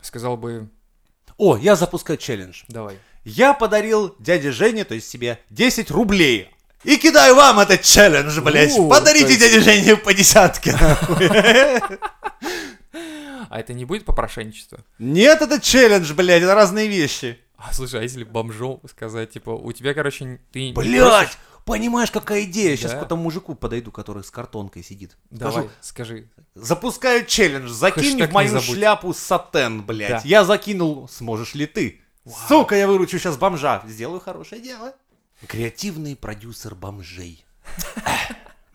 [0.00, 0.68] сказал бы,
[1.36, 2.62] О, я запускаю челлендж.
[2.68, 6.50] давай, Я подарил дяде Жене, то есть себе, 10 рублей.
[6.84, 8.76] И кидаю вам этот челлендж, блядь.
[8.76, 10.76] Ну, Подарите есть- дяде Жене по десятке.
[13.50, 14.84] а это не будет попрошенничество?
[14.98, 17.38] Нет, это челлендж, блядь, это разные вещи.
[17.56, 20.72] А слушай, а если бомжом сказать, типа, у тебя, короче, ты...
[20.74, 22.76] просишь- понимаешь, какая идея?
[22.76, 23.00] Сейчас Да.
[23.00, 25.16] к этому мужику подойду, который с картонкой сидит.
[25.30, 26.28] Давай, Скажу, скажи.
[26.54, 30.10] запускаю челлендж, закинь Хэштег в мою шляпу сатен, блядь.
[30.10, 30.22] Да.
[30.24, 32.00] Я закинул, сможешь ли ты?
[32.48, 33.82] Сука, я выручу сейчас бомжа.
[33.86, 34.94] Сделаю хорошее дело.
[35.46, 37.44] Креативный продюсер бомжей.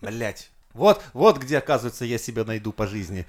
[0.02, 0.50] Блять.
[0.74, 3.26] Вот, вот где, оказывается, я себя найду по жизни.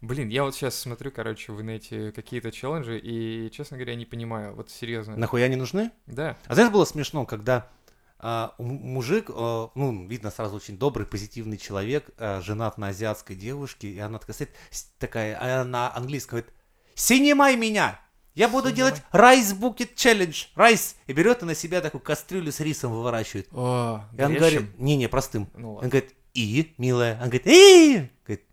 [0.00, 4.54] Блин, я вот сейчас смотрю, короче, в инете какие-то челленджи, и, честно говоря, не понимаю,
[4.54, 5.16] вот серьезно.
[5.16, 5.92] Нахуя они нужны?
[6.06, 7.68] Да, А знаешь, было смешно, когда
[8.22, 13.88] а, мужик, а, ну, видно сразу очень добрый, позитивный человек, а, женат на азиатской девушке,
[13.88, 14.50] и она такая стоит,
[14.98, 16.54] такая, а на английском говорит,
[16.94, 18.00] «Синимай меня!
[18.34, 18.76] Я буду Синимай.
[18.76, 23.48] делать rice bucket challenge, rice!» И берет и на себя такую кастрюлю с рисом выворачивает.
[23.52, 25.50] О, И он говорит, не-не, простым.
[25.54, 28.46] Ну Он говорит, «И, милая?» Он говорит, «И!» Говорит,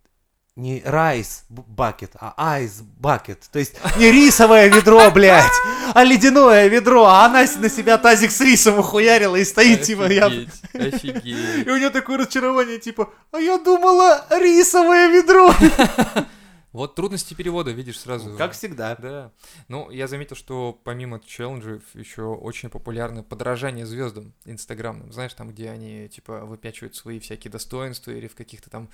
[0.60, 3.48] не rice bucket, а ice bucket.
[3.51, 5.51] То есть не рисовое ведро, блядь,
[5.93, 7.05] а ледяное ведро.
[7.05, 10.26] А она на себя тазик с рисом ухуярила и стоит, типа, я...
[10.26, 11.66] Офигеть, офигеть.
[11.66, 15.53] И у нее такое разочарование, типа, а я думала, рисовое ведро.
[16.72, 18.38] Вот трудности перевода, видишь, сразу.
[18.38, 18.95] Как всегда.
[18.95, 19.32] Да.
[19.70, 25.12] Ну, я заметил, что помимо челленджей еще очень популярно подражание звездам инстаграмным.
[25.12, 28.89] Знаешь, там, где они, типа, выпячивают свои всякие достоинства или в каких-то там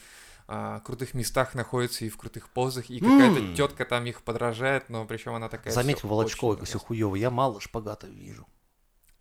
[0.47, 3.55] а, крутых местах находятся и в крутых позах, и какая-то М.
[3.55, 5.73] тетка там их подражает, но причем она такая...
[5.73, 7.15] Заметь, Волочкова, очень все хуево.
[7.15, 8.45] Я мало шпагатов вижу.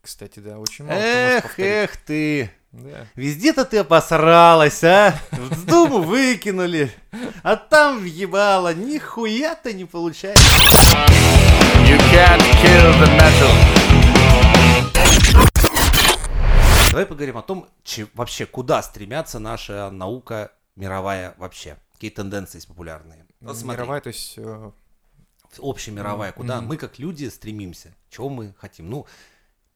[0.02, 2.50] Кстати, да, очень мало Эх, эх ты.
[2.72, 3.06] Да.
[3.14, 5.18] Везде-то ты обосралась, а?
[5.30, 6.92] В Думу выкинули.
[7.42, 8.74] А там въебало.
[8.74, 10.44] Нихуя-то не получается.
[11.86, 14.64] You can't kill the metal.
[16.90, 21.78] Давай поговорим о том, че- вообще, куда стремятся наша наука мировая вообще.
[21.92, 23.26] Какие тенденции есть популярные.
[23.40, 24.34] Вот смотри, Мировая, то есть...
[24.36, 24.70] э,
[25.58, 26.68] общемировая, куда Мгм.
[26.68, 28.90] мы как люди стремимся, чего мы хотим.
[28.90, 29.06] Ну,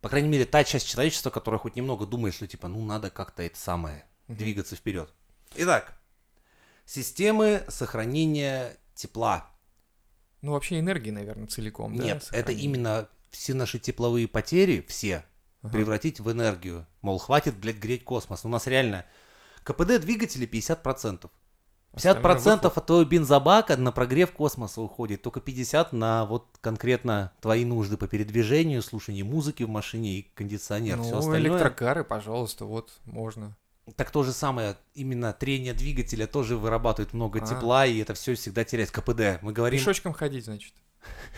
[0.00, 3.42] по крайней мере, та часть человечества, которая хоть немного думает, что типа, ну, надо как-то
[3.42, 5.12] это самое, двигаться вперед.
[5.54, 5.98] Итак,
[6.84, 9.48] системы сохранения тепла.
[10.42, 12.04] Ну, вообще энергии, наверное, целиком, да?
[12.04, 12.64] Нет, это сохранение?
[12.64, 15.24] именно все наши тепловые потери, все,
[15.62, 15.72] Ага.
[15.72, 16.86] превратить в энергию.
[17.02, 18.44] Мол, хватит, блядь, греть космос.
[18.44, 19.04] У нас реально
[19.72, 21.30] КПД двигателя 50%.
[21.94, 27.96] 50% от твоего бензобака на прогрев космоса уходит, только 50% на вот конкретно твои нужды
[27.96, 30.96] по передвижению, слушанию музыки в машине и кондиционер.
[30.98, 31.40] Ну, Все остальное.
[31.40, 33.56] электрокары, пожалуйста, вот, можно.
[33.96, 37.46] Так то же самое, именно трение двигателя тоже вырабатывает много А.
[37.46, 39.42] тепла, и это все всегда теряет КПД.
[39.42, 40.74] Мы говорим, Пешочком ходить, значит.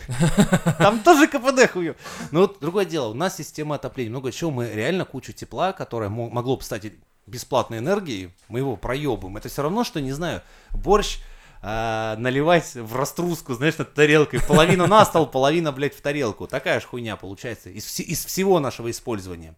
[0.77, 1.95] там тоже КПД хую.
[2.31, 6.09] Но вот другое дело, у нас система отопления, много чего, мы реально кучу тепла, которое
[6.09, 6.91] мо- могло бы стать
[7.27, 9.37] бесплатной энергией, мы его проебываем.
[9.37, 10.41] Это все равно, что, не знаю,
[10.71, 11.19] борщ
[11.61, 14.41] а, наливать в раструску, знаешь, над тарелкой.
[14.41, 16.47] Половина на стол, половина, блядь, в тарелку.
[16.47, 19.55] Такая же хуйня получается из, вс- из всего нашего использования.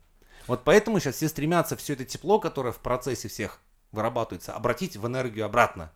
[0.47, 3.61] Вот поэтому сейчас все стремятся все это тепло, которое в процессе всех
[3.91, 5.91] вырабатывается, обратить в энергию обратно.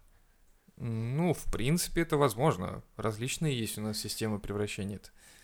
[0.78, 2.84] Ну, в принципе, это возможно.
[2.95, 4.99] Различные есть у нас системы превращения.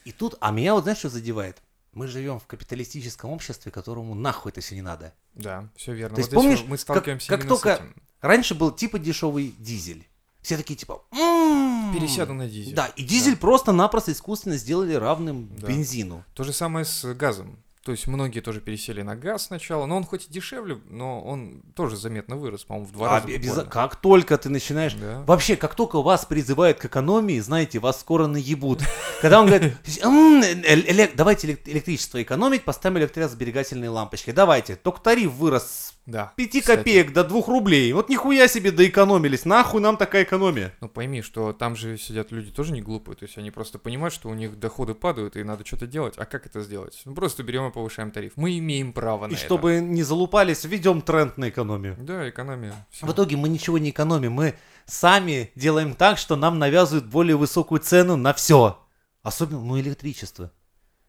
[0.06, 1.62] И тут, а меня вот знаешь, что задевает?
[1.94, 5.14] Мы живем в капиталистическом обществе, которому нахуй это все не надо.
[5.36, 6.16] Да, все верно.
[6.16, 7.96] То есть Вот здесь помнишь, мы как- сталкиваемся как именно только с этим.
[8.22, 10.08] Раньше был типа дешевый дизель.
[10.42, 11.04] Все такие типа...
[11.12, 11.94] «М-м-м».
[11.94, 12.74] Пересяду на дизель.
[12.74, 15.68] Да, и дизель просто-напросто искусственно сделали равным Да.
[15.68, 16.26] бензину.
[16.34, 17.63] То же самое с газом.
[17.84, 21.62] То есть многие тоже пересели на газ сначала, но он хоть и дешевле, но он
[21.76, 23.28] тоже заметно вырос, по-моему, в два А раза.
[23.28, 23.62] бе- буквально.
[23.62, 24.94] безо- Как только ты начинаешь...
[24.94, 25.22] Да.
[25.28, 28.80] Вообще, как только вас призывают к экономии, знаете, вас скоро наебут.
[29.22, 34.32] Когда он говорит, «М, э- эле- давайте элек- электричество экономить, поставим электросберегательные лампочки.
[34.32, 34.78] Давайте.
[34.78, 36.32] Только тариф вырос с Да.
[36.38, 36.78] 5 кстати.
[36.78, 37.92] копеек до 2 рублей.
[37.94, 39.44] Вот нихуя себе доэкономились.
[39.46, 40.74] Нахуй нам такая экономия?
[40.82, 44.14] Ну пойми, что там же сидят люди тоже не глупые, то есть они просто понимают,
[44.14, 46.16] что у них доходы падают и надо что-то делать.
[46.18, 47.02] А как это сделать?
[47.06, 48.34] Ну просто берем повышаем тариф.
[48.38, 49.44] Мы имеем право на И это.
[49.46, 51.98] чтобы не залупались, введем тренд на экономию.
[52.00, 52.74] Да, экономия.
[52.92, 53.06] Всё.
[53.08, 54.56] В итоге мы ничего не экономим, мы
[54.86, 58.80] сами делаем так, что нам навязывают более высокую цену на все.
[59.24, 60.52] Особенно, ну, электричество.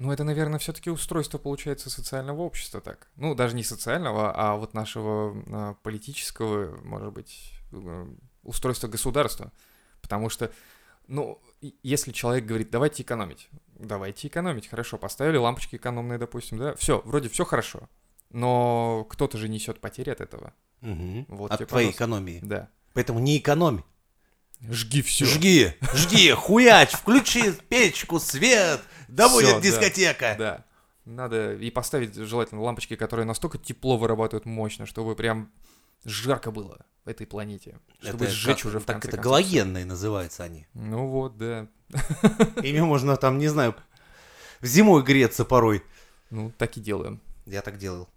[0.01, 3.09] Ну, это, наверное, все-таки устройство, получается, социального общества так.
[3.17, 8.07] Ну, даже не социального, а вот нашего а, политического, может быть, э,
[8.43, 9.53] устройства государства.
[10.03, 10.51] Потому что,
[11.07, 13.49] ну, и- если человек говорит, давайте экономить,
[13.79, 17.89] давайте экономить, хорошо, поставили лампочки экономные, допустим, да, все, вроде все хорошо.
[18.31, 20.53] Но кто-то же несет потери от этого.
[20.81, 21.27] Мгм.
[21.29, 22.05] Вот От тебе, твоей пожалуйста.
[22.05, 22.41] экономии.
[22.43, 22.69] Да.
[22.93, 23.83] Поэтому не экономь.
[24.61, 25.25] Жги все.
[25.27, 29.61] Жги, жги, хуяч, включи печку, свет, да Всё, будет да.
[29.61, 30.37] дискотека.
[30.39, 30.65] Да.
[31.05, 35.51] Надо и поставить желательно лампочки, которые настолько тепло вырабатывают мощно, чтобы прям
[36.05, 37.79] жарко было в этой планете.
[38.03, 40.67] Чтобы Это сжечь как- уже в Так конце это концов галогенные называются они.
[40.75, 41.67] Ну вот, да.
[42.63, 43.75] Ими можно там, не знаю,
[44.63, 45.83] зимой греться порой.
[46.31, 47.21] Ну, так и делаем.
[47.47, 48.09] Я так делал.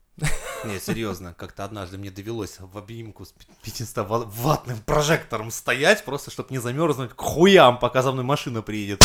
[0.65, 6.31] Не, серьезно, как-то однажды мне довелось в обнимку с 500 ва- ваттным прожектором стоять, просто
[6.31, 9.03] чтобы не замерзнуть к хуям, пока за мной машина приедет.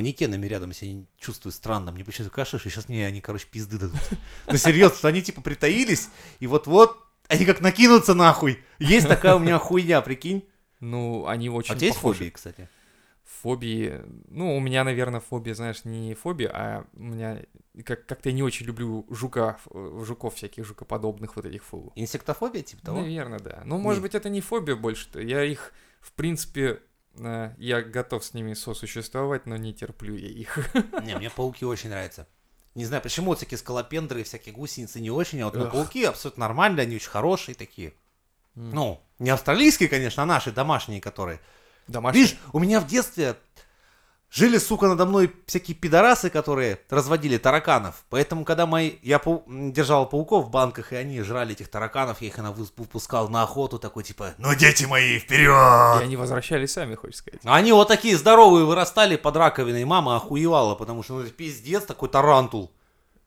[0.00, 1.92] Манекенами рядом себя чувствую странно.
[1.92, 4.00] Мне почему-то кажется, что сейчас мне они, короче, пизды дадут.
[4.46, 6.96] Ну серьезно, что они типа притаились, и вот-вот
[7.28, 8.58] они как накинутся нахуй.
[8.78, 10.48] Есть такая у меня хуйня, прикинь.
[10.80, 12.68] Ну, они очень А у тебя есть фобии, кстати?
[13.42, 14.00] Фобии...
[14.28, 17.42] Ну, у меня, наверное, фобия, знаешь, не фобия, а у меня...
[17.84, 21.92] Как- Как-то я не очень люблю жука, э, жуков всяких, жукоподобных вот этих фу.
[21.94, 23.02] Инсектофобия, типа того?
[23.02, 23.62] Наверное, да.
[23.64, 24.08] Ну, может Не.
[24.08, 25.20] быть, это не фобия больше-то.
[25.20, 26.80] Я их, в принципе,
[27.16, 30.58] я готов с ними сосуществовать, но не терплю я их.
[31.02, 32.26] Не, мне пауки очень нравятся.
[32.74, 35.72] Не знаю, почему всякие скалопендры, всякие гусеницы не очень, а вот ну, Эх.
[35.72, 37.94] пауки абсолютно нормальные, они очень хорошие такие.
[38.54, 41.40] Ну, не австралийские, конечно, а наши домашние, которые.
[41.88, 42.24] Домашние.
[42.24, 43.36] Видишь, у меня в детстве
[44.30, 48.04] жили, сука, надо мной всякие пидорасы, которые разводили тараканов.
[48.08, 52.28] Поэтому, когда мои, я пау- держал пауков в банках, и они жрали этих тараканов, я
[52.28, 56.02] их выпускал на охоту, такой типа, ну, дети мои, И вперед!
[56.02, 57.40] они возвращались сами, хочешь сказать.
[57.44, 62.08] Они вот такие здоровые вырастали под раковиной, мама охуевала, потому что ну, это пиздец, такой
[62.08, 62.70] тарантул.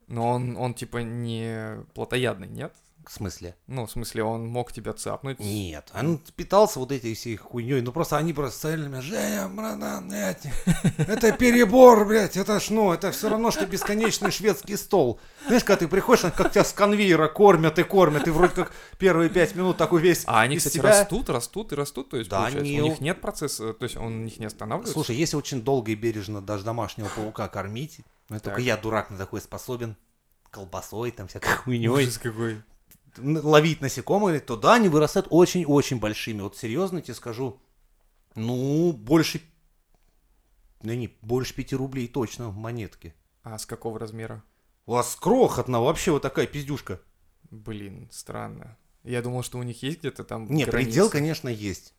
[0.07, 2.73] Но он, он типа не плотоядный, нет?
[3.07, 3.55] В смысле?
[3.67, 5.39] Ну, в смысле, он мог тебя цапнуть.
[5.39, 10.07] Нет, он питался вот этой всей хуйней, ну просто они просто стояли меня, Женя, братан,
[10.07, 10.43] блядь,
[10.97, 15.19] это перебор, блядь, это ж, ну, это все равно, что бесконечный шведский стол.
[15.45, 19.29] Знаешь, когда ты приходишь, как тебя с конвейера кормят и кормят, и вроде как первые
[19.29, 22.37] пять минут такой весь А они, кстати, себя- растут, растут и растут, то есть, Да,
[22.43, 24.93] получается, они- у них нет процесса, то есть он у них не останавливается.
[24.93, 27.99] Слушай, если очень долго и бережно даже домашнего паука кормить,
[28.29, 29.97] ну, только я, дурак, на такой способен,
[30.49, 32.61] колбасой, там, всякой хуйней, Ужас какой.
[33.17, 36.41] Ловить насекомых, то да, они вырастают очень-очень большими.
[36.41, 37.59] Вот серьезно тебе скажу,
[38.35, 39.41] ну, больше,
[40.81, 43.13] да не, больше пяти рублей точно монетки.
[43.43, 44.43] А с какого размера?
[44.85, 46.99] У вас крохотно, вообще вот такая пиздюшка.
[47.51, 48.77] Блин, странно.
[49.03, 50.71] Я думал, что у них есть где-то там Не, границы.
[50.71, 51.93] предел, конечно, есть.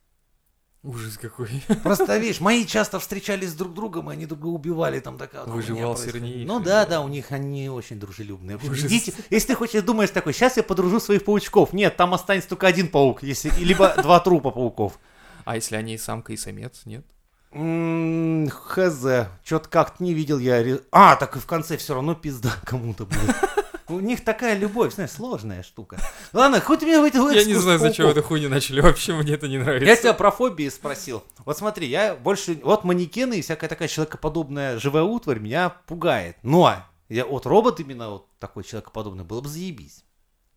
[0.85, 1.49] Ужас какой.
[1.83, 5.45] Просто, видишь, мои часто встречались друг с другом, и они друг друга убивали, там такая
[5.45, 8.57] Выживал сильнейший, Ну да, да, у них они очень дружелюбные.
[8.57, 11.73] Общем, идите, если ты хочешь, думаешь такой, сейчас я подружу своих паучков.
[11.73, 14.99] Нет, там останется только один паук, если, либо два трупа пауков.
[15.47, 17.07] А если они самка и самец, нет?
[17.51, 20.63] Хз, что-то как-то не видел я.
[20.93, 23.35] А, так и в конце все равно пизда кому-то будет.
[23.89, 25.99] У них такая любовь, знаешь, сложная штука.
[26.33, 28.81] Ладно, хоть мне в Я не знаю, зачем эту хуйню начали.
[28.81, 29.87] Вообще мне это не нравится.
[29.87, 31.23] Я тебя про фобии спросил.
[31.45, 32.59] Вот смотри, я больше...
[32.63, 36.37] Вот манекены и всякая такая человекоподобная живая утварь меня пугает.
[36.43, 36.75] Но
[37.09, 40.05] я вот робот именно вот такой человекоподобный, было бы заебись.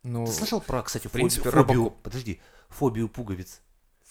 [0.04, 3.60] Ну, Ты слышал про, кстати, в принципе, фобию, фобию- подожди, фобию пуговиц?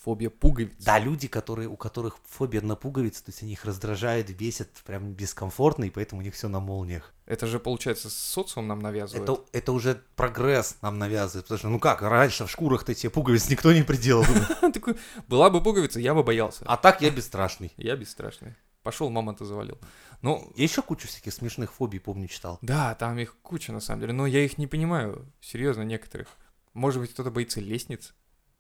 [0.07, 0.71] Фобия пуговиц.
[0.79, 5.17] Да, люди, которые, у которых фобия на пуговицы, то есть они их раздражает, бесит, прям
[5.17, 7.13] дискомфортно, и поэтому у них все на молниях.
[7.27, 9.29] Это же, получается, социум нам навязывает.
[9.29, 13.51] Это, это уже прогресс нам навязывает, потому что, ну как, раньше в шкурах-то тебе пуговиц
[13.51, 14.25] никто не приделал.
[14.73, 14.97] Такой,
[15.27, 16.63] была бы пуговица, я бы боялся.
[16.69, 17.73] А так я бесстрашный.
[17.77, 18.55] Я бесстрашный.
[18.85, 19.77] Пошел, мамонта завалил.
[20.23, 22.61] Ну, Я еще кучу всяких смешных фобий, помню, читал.
[22.63, 26.29] да, там их куча на самом деле, но я их не понимаю, серьезно, некоторых.
[26.75, 28.15] Может быть, кто-то боится лестниц?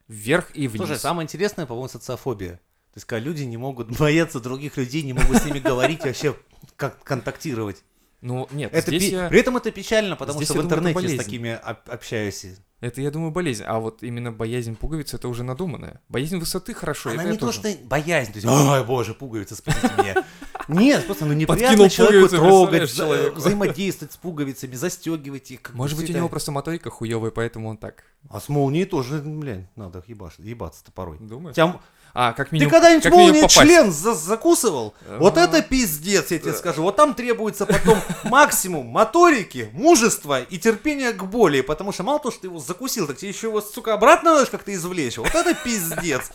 [0.08, 0.78] Вверх и вниз.
[0.86, 2.54] Слушай, самое интересное, по-моему, социофобия.
[2.92, 6.36] То есть, когда люди не могут бояться других людей, не могут с ними говорить, вообще
[6.76, 7.82] как контактировать.
[8.22, 9.28] Ну, нет, Это здесь пи- я...
[9.28, 11.18] При этом это печально, потому Здесь что в думаю, интернете с болезнь.
[11.18, 12.46] такими об- общаюсь.
[12.80, 13.62] Это, я думаю, болезнь.
[13.66, 16.00] А вот именно боязнь пуговиц, это уже надуманная.
[16.08, 17.58] Боязнь высоты хорошо, Она это не то, тоже.
[17.60, 20.24] что боязнь, то есть, ой, боже, пуговица, спасите меня.
[20.68, 23.36] Нет, просто ну неприятно человеку трогать, человеку.
[23.36, 25.60] взаимодействовать с пуговицами, застегивать их.
[25.72, 28.04] Может быть, у него просто моторика хуевая, поэтому он так.
[28.28, 31.18] А с молнией тоже, блин, надо ебашить, ебаться-то порой.
[31.20, 31.54] Думаешь?
[31.54, 31.78] Тя-
[32.18, 33.60] А, как Ты минимум, когда-нибудь как минимум молнией попасть.
[33.60, 34.94] член за- закусывал?
[35.18, 35.42] Вот А.
[35.42, 36.82] это пиздец, я тебе скажу.
[36.82, 41.60] Вот там требуется потом максимум моторики, мужества и терпения к боли.
[41.60, 44.50] Потому что мало того, что ты его закусил, так тебе еще его, сука, обратно надо
[44.50, 45.18] как-то извлечь.
[45.18, 46.30] Вот это пиздец.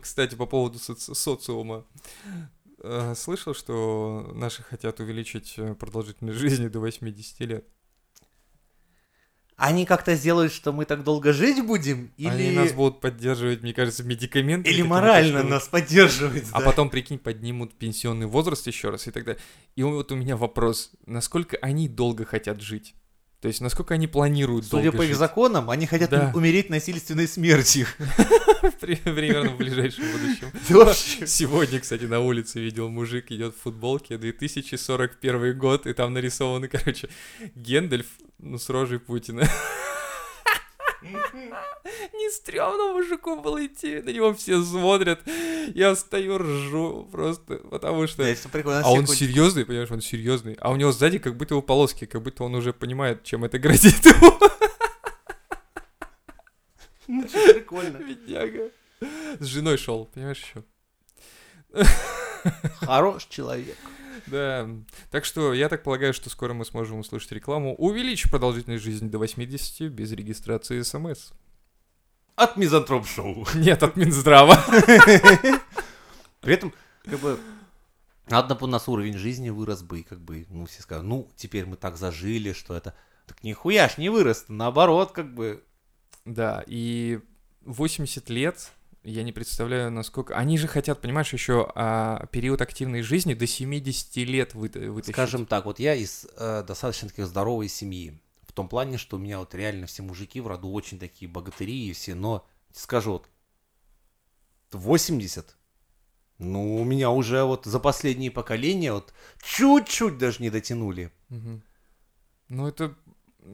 [0.00, 1.84] Кстати, по поводу соци- социума.
[2.84, 7.64] Э, Слышал, что наши хотят увеличить э, продолжительность жизни до 80 лет?
[9.56, 12.12] Они как-то сделают, что мы так долго жить будем?
[12.18, 14.72] Они Или, нас будут поддерживать, мне кажется, медикаментами.
[14.72, 16.46] или морально чтобы- нас поддерживать?
[16.52, 16.64] А да?
[16.64, 19.40] потом, прикинь, поднимут пенсионный возраст еще раз и так далее.
[19.76, 22.94] И вот у меня вопрос, насколько они долго хотят жить?
[23.42, 25.16] То есть, насколько они планируют Судя по их жить?
[25.18, 26.30] законам, они хотят Да.
[26.32, 27.88] умереть насильственной смертью.
[28.80, 31.26] При- Примерно в ближайшем будущем.
[31.26, 37.08] Сегодня, кстати, на улице видел мужик, идет в футболке, 2041 год, и там нарисованы, короче,
[37.56, 38.06] Гендальф,
[38.38, 39.48] ну, с рожей Путина.
[42.12, 45.20] Не стрёмно мужику было идти, на него все смотрят,
[45.74, 48.24] я стою, ржу просто, потому что...
[48.24, 50.56] А он серьезный, понимаешь, он серьезный.
[50.60, 53.58] А у него сзади как будто его полоски, как будто он уже понимает, чем это
[53.58, 54.38] грозит ему.
[57.08, 57.98] Ну, Прикольно.
[58.08, 58.70] Бедняга.
[59.38, 60.64] С женой шел, понимаешь, еще.
[62.80, 63.76] Хорош человек.
[64.26, 64.68] Да.
[65.10, 67.74] Так что я так полагаю, что скоро мы сможем услышать рекламу.
[67.74, 71.32] Увеличь продолжительность жизни до 80 без регистрации СМС.
[72.34, 73.46] От Мизантроп Шоу.
[73.54, 74.56] Нет, от Минздрава.
[76.40, 76.72] При этом,
[77.04, 77.38] как бы,
[78.28, 81.28] надо бы у нас уровень жизни вырос бы, и как бы, ну, все скажут, ну,
[81.36, 82.94] теперь мы так зажили, что это...
[83.26, 85.62] Так нихуя ж не вырос, наоборот, как бы...
[86.24, 87.20] Да, и
[87.62, 88.72] 80 лет,
[89.04, 90.36] я не представляю, насколько...
[90.36, 95.14] Они же хотят, понимаешь, еще а, период активной жизни до 70 лет вы- вытащить.
[95.14, 98.20] Скажем так, вот я из э, достаточно такой здоровой семьи.
[98.42, 101.88] В том плане, что у меня вот реально все мужики в роду очень такие богатыри
[101.88, 103.28] и все, но, скажу, вот,
[104.70, 105.56] 80,
[106.38, 111.10] ну, у меня уже вот за последние поколения вот чуть-чуть даже не дотянули.
[111.28, 111.62] Мгм.
[112.48, 112.94] Ну, это...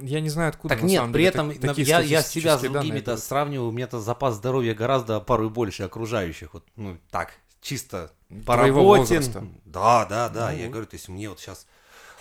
[0.01, 2.01] Я не знаю, откуда Так на нет, самом при деле этом так- на- такие я,
[2.01, 6.53] я себя с другими-то сравниваю, у меня-то запас здоровья гораздо порой больше окружающих.
[6.55, 7.33] Вот, ну, так,
[7.63, 8.13] чисто
[8.47, 9.21] по работе.
[9.65, 10.51] Да, да, да.
[10.53, 11.67] Ну я говорю, то есть мне вот сейчас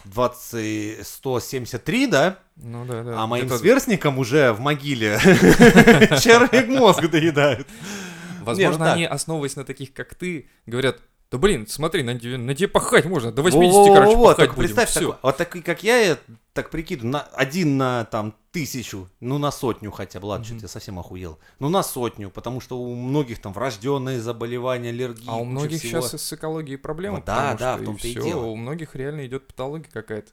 [0.05, 3.21] 20, 173, да, Ну да, да.
[3.21, 5.19] а моим Это- сверстникам уже в могиле
[6.21, 7.67] червяк мозг доедают.
[8.41, 10.99] Возможно, ну они, основываясь на таких, как ты, говорят,
[11.31, 14.53] да блин, смотри, на, тебе- на тебе пахать можно, до 80, Во-во-во-во, короче, пахать только
[14.55, 14.99] будем, представь, всё.
[14.99, 16.17] такой- вот такой, как я, я
[16.53, 20.53] так прикидываю, на, один на там тысячу, ну на сотню хотя бы, ладно, Мгм.
[20.59, 21.37] что-то я совсем охуел.
[21.59, 25.27] Ну на сотню, потому что у многих там врожденные заболевания, аллергии.
[25.29, 26.01] А у многих всего.
[26.01, 28.45] сейчас с экологией проблемы, да, да, что в том-то и всё, дело.
[28.45, 30.31] у многих реально идет патология какая-то.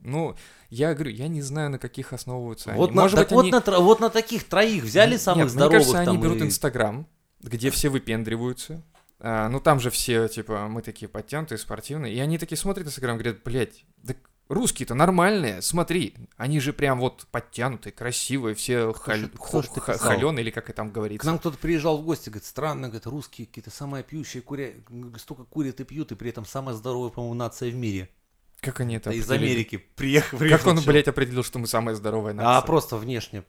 [0.00, 0.34] Ну,
[0.68, 2.96] я говорю, я не знаю, на каких основываются Вот, они.
[2.96, 3.52] на, Может так быть, вот, они...
[3.52, 6.46] на, вот на таких троих взяли Нет, самых мне здоровых кажется, они там берут и-
[6.46, 7.06] Инстаграм,
[7.40, 8.82] где все выпендриваются.
[9.24, 12.12] А, ну, там же все, типа, мы такие подтянутые, спортивные.
[12.12, 14.14] И они такие смотрят Инстаграм, говорят, блядь, да
[14.48, 19.30] русские-то нормальные, смотри, они же прям вот подтянутые, красивые, все халь...
[19.38, 21.26] холеные, или как это там К говорится.
[21.26, 24.72] нам кто-то приезжал в гости, говорит, странно, говорит, русские какие-то самые пьющие, куря...
[25.18, 28.10] столько курят и пьют, и при этом самая здоровая, по-моему, нация в мире.
[28.60, 29.30] Как они это Да из?
[29.30, 30.38] Америки приехал.
[30.38, 32.66] Как он, блядь, определил, что мы самая здоровая А нация?
[32.66, 33.44] просто внешне.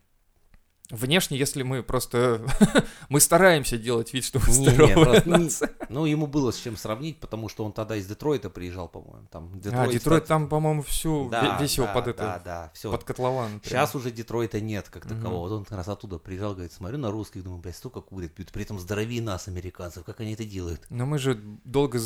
[0.93, 2.45] Внешне, если мы просто...
[3.09, 5.71] мы стараемся делать вид, что мы Не, здоровая не- нация.
[5.89, 9.27] Ну, ему было с чем сравнить, потому что он тогда из Детройта приезжал, по-моему.
[9.31, 12.11] Там А, Детройт, Детройт кстати, там, по-моему, всю, да, ве- весь его да, под Да,
[12.11, 12.91] это, да, все.
[12.91, 13.47] под котлован.
[13.59, 13.61] прям.
[13.63, 15.49] Сейчас уже Детройта нет как такового.
[15.49, 18.51] Вот он как раз оттуда приезжал, говорит, смотрю на русских, думаю, блядь, столько курят, пьют,
[18.51, 20.81] при этом здоровее нас, американцев, как они это делают?
[20.89, 21.99] Но мы же долго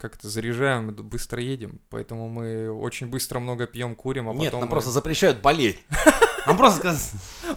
[0.00, 4.68] как-то заряжаем, быстро едем, поэтому мы очень быстро много пьем, курим, а Нет, потом нам
[4.68, 5.78] мы- просто запрещают болеть.
[6.46, 6.96] Нам просто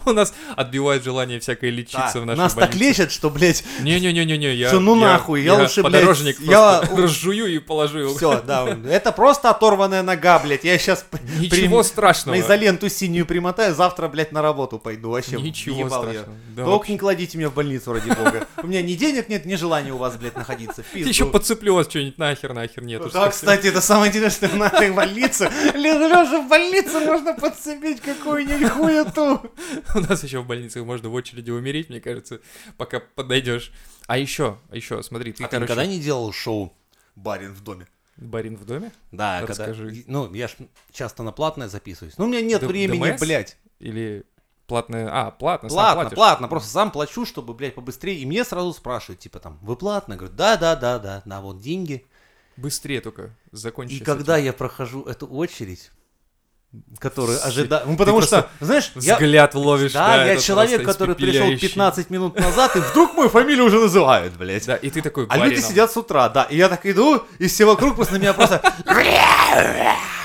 [0.06, 4.70] у нас отбивает желание всякое лечиться в нашей нас так лечат, что, блядь, Не-не-не-не, я...
[4.70, 8.16] Что, ну нахуй, я лучше, блядь, подорожник я- разжую и положу его.
[8.16, 11.06] все, да, это просто оторванная нога, блядь, я сейчас
[11.40, 12.36] Ничего страшного.
[12.36, 16.36] на изоленту синюю примотаю, завтра, блядь, на работу пойду, вообще Ничего страшного.
[16.56, 18.48] Только не кладите меня в больницу, ради бога.
[18.62, 20.84] У меня ни денег нет, ни желания у вас, блядь, находиться.
[20.94, 21.10] Пизду.
[21.10, 23.02] Еще подцеплю вас что-нибудь нахер, нахер нет.
[23.14, 25.50] Да, кстати, это самое интересное в нашей больнице.
[25.74, 29.42] Лежа в больнице можно подцепить какую-нибудь хуету.
[29.96, 32.40] У нас еще в больнице можно в очереди умереть, мне кажется,
[32.78, 33.72] пока подойдешь.
[34.08, 36.74] А еще, еще, смотри, ты, А ты никогда не делал шоу
[37.16, 37.88] «Барин в доме»?
[38.18, 38.92] барин в доме?
[39.12, 39.66] Да, когда...
[39.68, 40.04] Расскажи.
[40.08, 40.56] Ну, я ж
[40.94, 42.18] часто на платное записываюсь.
[42.18, 43.20] Ну, у меня нет Д- времени, ДМС?
[43.20, 43.58] блядь.
[43.80, 44.24] Или
[44.68, 45.10] платное...
[45.12, 46.16] А, платно, сам Платно, платишь.
[46.16, 48.18] платно, просто сам плачу, чтобы, блядь, побыстрее.
[48.20, 50.14] И мне сразу спрашивают, типа, там, вы платно?
[50.14, 52.06] Я говорю, да, да, да, да, на вот деньги.
[52.56, 53.96] Быстрее только закончи.
[53.96, 54.46] И когда этим.
[54.46, 55.92] я прохожу эту очередь,
[57.00, 57.84] которую С- ожидаю...
[57.86, 59.16] Ну, потому ты что, знаешь, я...
[59.16, 61.68] Взгляд ловишь, Да, я этот человек, который пришел испепеляющий.
[61.70, 64.66] 15 минут назад, и вдруг мою фамилию уже называют, блядь.
[64.66, 66.44] Да, и ты такой А люди сидят с утра, да.
[66.44, 68.62] И я так иду, и все вокруг просто на меня просто...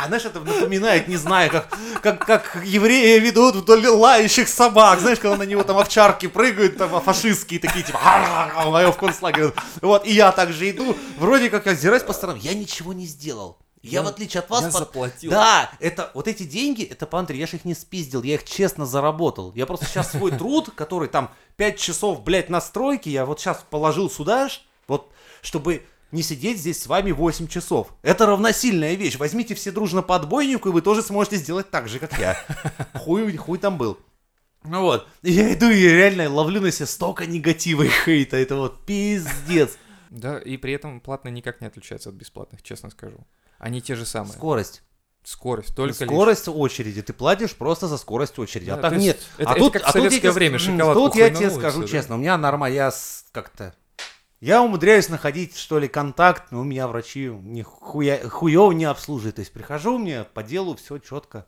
[0.07, 1.69] Знаешь, это напоминает, не знаю, как,
[2.03, 5.01] как, как евреи ведут вдоль лающих собак.
[5.01, 9.53] Знаешь, когда на него там овчарки прыгают, там а фашистские такие, типа, а в концлагере.
[9.81, 12.41] Вот, и я также иду, вроде как озираюсь по сторонам.
[12.41, 13.59] Я ничего не сделал.
[13.83, 14.63] Я, Я- в отличие от вас...
[14.63, 15.31] я под- заплатил.
[15.31, 18.85] Да, это, вот эти деньги, это, Пантри, я же их не спиздил, я их честно
[18.85, 19.53] заработал.
[19.55, 23.65] Я просто сейчас свой труд, который там 5 часов, блядь, на стройке, я вот сейчас
[23.71, 24.49] положил сюда,
[24.87, 25.11] вот,
[25.41, 27.95] чтобы не сидеть здесь с вами 8 часов.
[28.03, 29.17] Это равносильная вещь.
[29.17, 32.37] Возьмите все дружно по отбойнику, и вы тоже сможете сделать так же, как я.
[32.95, 33.99] Хуй, хуй там был.
[34.65, 38.85] Ну вот, я иду и реально ловлю на себе столько негатива и хейта, это вот
[38.85, 39.79] пиздец.
[40.11, 43.25] Да, и при этом платные никак не отличаются от бесплатных, честно скажу.
[43.61, 44.33] Они те же самые.
[44.33, 44.83] Скорость.
[45.23, 46.11] Скорость, только лишь.
[46.11, 47.03] скорость очереди.
[47.03, 48.71] Ты платишь просто за скорость очереди.
[48.71, 49.17] а Да, так то есть нет.
[49.37, 51.51] это- а это тут, как а тут советское тебе- время, м, шоколадку Тут я тебе
[51.51, 51.87] скажу да.
[51.87, 52.91] честно, у меня норма, я
[53.33, 53.75] как-то...
[54.41, 59.37] Я умудряюсь находить, что ли, контакт, но у меня врачи не хуя, не обслуживают.
[59.37, 61.45] То есть прихожу мне по делу, все четко.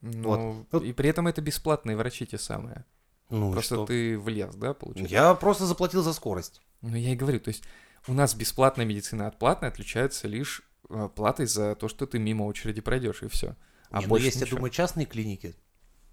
[0.00, 0.82] Ну, Вот.
[0.82, 2.86] и при этом это бесплатные врачи те самые.
[3.28, 3.84] Ну, Просто что?
[3.86, 5.12] ты влез, да, получается?
[5.14, 6.62] Я просто заплатил за скорость.
[6.80, 7.62] Ну, я и говорю, то есть
[8.08, 10.62] у нас бесплатная медицина от платной отличается лишь
[11.14, 13.56] платой за то, что ты мимо очереди пройдешь, и все.
[13.90, 14.58] А Не, ну, больше есть, я ничего.
[14.58, 15.54] думаю, частные клиники.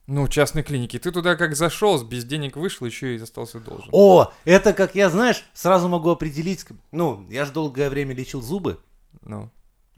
[0.07, 0.97] Ну, частные клиники.
[0.97, 3.89] Ты туда как зашел, без денег вышел, еще и остался должен.
[3.91, 6.65] О, это как я, знаешь, сразу могу определить.
[6.91, 8.79] Ну, я же долгое время лечил зубы.
[9.21, 9.51] Ну,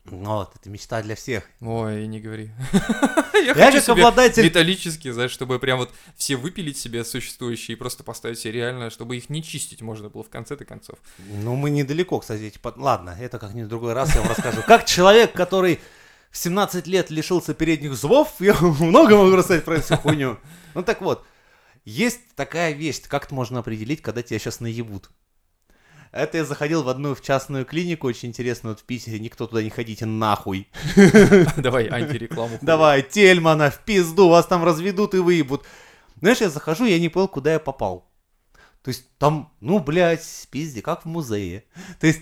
[0.09, 1.43] Вот, это мечта для всех.
[1.61, 2.51] ой, не говори.
[3.45, 8.03] Я хочу себе обладатель Металлические, знаешь, чтобы прям вот все выпилить себе существующие и просто
[8.03, 10.99] поставить себе реально, чтобы их не чистить можно было в конце-то концов.
[11.17, 12.43] Ну, мы недалеко, кстати.
[12.43, 14.61] эти под- Ладно, это как-нибудь в другой раз я вам расскажу.
[14.67, 15.79] Как человек, который
[16.31, 20.37] в 17 лет лишился передних зубов, я много могу рассказать про эту хуйню.
[20.75, 21.25] Ну так вот,
[21.85, 25.09] есть такая вещь, как это можно определить, когда тебя сейчас наебут.
[26.11, 29.61] Это я заходил в одну в частную клинику, очень интересную, вот в Питере, никто туда
[29.61, 30.67] не ходите нахуй.
[31.57, 32.57] Давай антирекламу.
[32.61, 35.65] Давай, Тельмана, в пизду, вас там разведут и выебут.
[36.19, 38.09] Знаешь, я захожу, я не понял, куда я попал.
[38.81, 41.65] То есть там, ну, блядь, пизде, как в музее.
[41.99, 42.21] То есть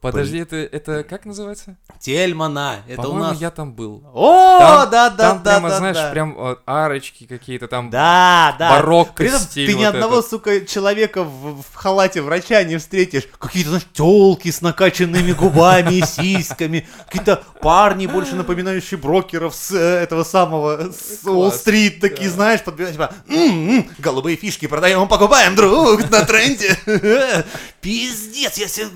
[0.00, 1.76] Подожди, это, это как называется?
[1.98, 3.40] Тельмана, это у По-моему, нас...
[3.40, 4.04] я там был.
[4.14, 6.10] О, Там- да, да, там да, прямо, да, знаешь, да.
[6.10, 7.90] прям э, арочки какие-то там.
[7.90, 8.70] Да, да.
[8.70, 10.30] барокко При этом стиль ты ни одного, этот.
[10.30, 13.24] сука, человека в, в халате врача не встретишь.
[13.40, 16.86] Какие-то, знаешь, телки с накачанными губами и сиськами.
[17.06, 22.34] Какие-то парни, больше напоминающие брокеров с э, этого самого, с Уолл-стрит, такие, да.
[22.36, 26.78] знаешь, подбирают, типа, «М-м, голубые фишки продаем, покупаем, друг, на тренде.
[27.80, 28.86] Пиздец, я себе...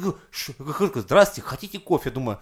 [0.94, 2.10] «Ш- Здравствуйте, хотите кофе?
[2.10, 2.38] Думаю,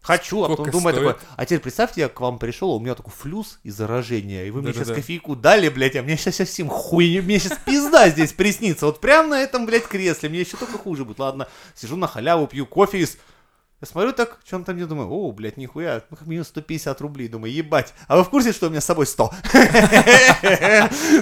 [0.00, 1.16] Хочу, а потом Сколько думаю стоит?
[1.16, 4.50] такой, а теперь представьте, я к вам пришел, у меня такой флюс и заражение, и
[4.50, 5.00] вы мне сейчас Да-да-да.
[5.00, 9.28] кофейку дали, блядь, а мне сейчас совсем хуйня, мне сейчас пизда здесь приснится, вот прямо
[9.28, 12.98] на этом, блядь, кресле, мне еще только хуже будет, ладно, сижу на халяву, пью кофе
[12.98, 13.16] из...
[13.84, 16.98] Я смотрю так, что он там мне думаю, о, блядь, нихуя, ну как минимум 150
[17.02, 17.92] рублей, думаю, ебать.
[18.08, 19.30] А вы в курсе, что у меня с собой 100?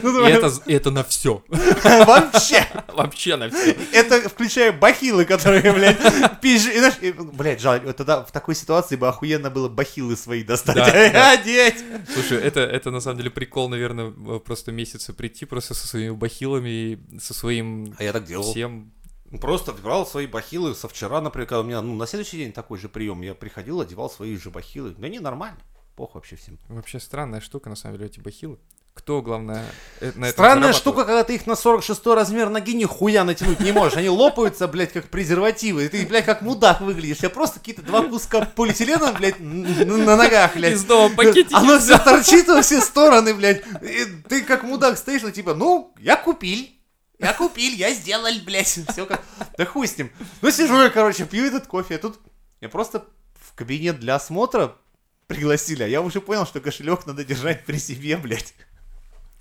[0.03, 0.27] Ну,
[0.67, 1.43] И это, на все.
[1.49, 2.65] Вообще.
[2.95, 3.77] Вообще на все.
[3.93, 5.99] Это включая бахилы, которые, блядь,
[6.41, 6.69] пизж...
[7.01, 11.83] и, Блядь, жаль, тогда в такой ситуации бы охуенно было бахилы свои достать, одеть.
[12.15, 16.11] Слушай, это, это на самом деле прикол, наверное, в- просто месяца прийти просто со своими
[16.13, 18.45] бахилами и со своим А я так делал.
[18.49, 18.93] всем.
[19.41, 22.79] Просто брал свои бахилы со вчера, например, когда у меня, ну, на следующий день такой
[22.79, 23.23] же прием.
[23.23, 24.91] Я приходил, одевал свои же бахилы.
[24.91, 25.59] Да не, нормально.
[25.97, 26.59] Похуй вообще всем.
[26.69, 28.59] Вообще странная штука, на самом деле, эти бахилы.
[28.95, 29.65] Кто, главное,
[30.01, 33.73] э, на этом Странная штука, когда ты их на 46 размер ноги нихуя натянуть не
[33.73, 33.97] можешь.
[33.97, 35.87] Они лопаются, блядь, как презервативы.
[35.87, 37.21] И ты, блядь, как мудак выглядишь.
[37.23, 40.75] Я просто какие-то два куска полиэтилена, блядь, на ногах, блядь.
[40.75, 43.63] Из дома пакетики Оно все торчит во все стороны, блядь.
[43.81, 46.69] И ты как мудак стоишь, ну типа, ну, я купил.
[47.23, 48.67] Я купил, я сделал, блядь.
[48.89, 49.23] Все как...
[49.57, 50.11] Да хуй с ним.
[50.41, 51.95] Ну, сижу я, короче, пью этот кофе.
[51.95, 52.21] А тут
[52.61, 54.75] я просто в кабинет для осмотра
[55.29, 55.85] пригласили.
[55.85, 58.55] А я уже понял, что кошелек надо держать при себе, блядь.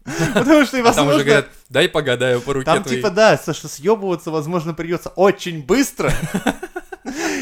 [0.34, 2.98] Потому что, А там уже говорят, дай погадаю по руке там твоей.
[2.98, 6.14] типа, да, что съебываться, возможно, придется очень быстро.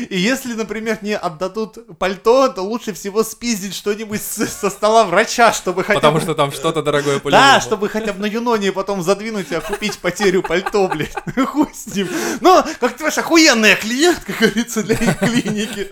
[0.09, 5.83] И если, например, не отдадут пальто, то лучше всего спиздить что-нибудь со стола врача, чтобы
[5.83, 6.21] хотя Потому бы...
[6.21, 9.97] что там что-то дорогое по Да, чтобы хотя бы на Юноне потом задвинуть и окупить
[9.99, 11.15] потерю пальто, блядь.
[11.47, 12.07] Хуй с ним.
[12.41, 15.91] Но, как ты понимаешь, охуенная клиентка, как говорится, для их клиники.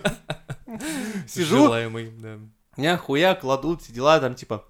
[1.26, 2.38] Сижу, Желаемый, да.
[2.76, 4.64] меня хуя кладут, дела там, типа...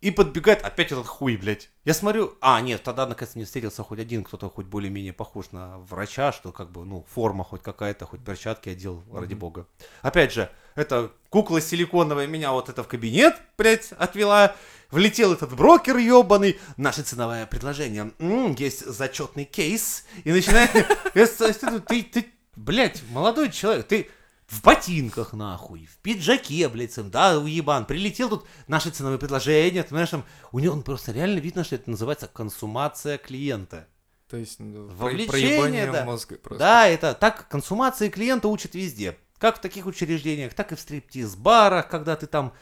[0.00, 1.70] И подбегает опять этот хуй, блядь.
[1.84, 5.78] Я смотрю, а, нет, тогда наконец не встретился хоть один, кто-то хоть более-менее похож на
[5.78, 9.66] врача, что как бы, ну, форма хоть какая-то, хоть перчатки одел, ради бога.
[10.02, 14.54] Опять же, это кукла силиконовая меня вот это в кабинет, блядь, отвела.
[14.92, 20.70] Влетел этот брокер ебаный, наше ценовое предложение, М, есть зачетный кейс, и начинает,
[21.12, 22.26] ты,
[22.56, 24.08] блядь, молодой человек, ты
[24.48, 29.90] в ботинках, нахуй, в пиджаке, блядь, сам, да, уебан, прилетел тут, наши ценовые предложения, ты
[29.90, 33.86] знаешь, там, у него он просто реально видно, что это называется консумация клиента.
[34.28, 36.04] То есть ну, Вовлечение, проебание да.
[36.04, 36.58] мозга просто.
[36.58, 39.16] Да, это так консумации клиента учат везде.
[39.38, 42.52] Как в таких учреждениях, так и в стриптиз-барах, когда ты там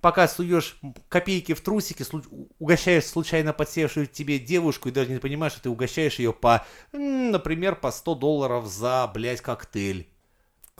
[0.00, 2.04] пока суешь копейки в трусики,
[2.58, 7.76] угощаешь случайно подсевшую тебе девушку и даже не понимаешь, что ты угощаешь ее по, например,
[7.76, 10.08] по 100 долларов за, блядь, коктейль.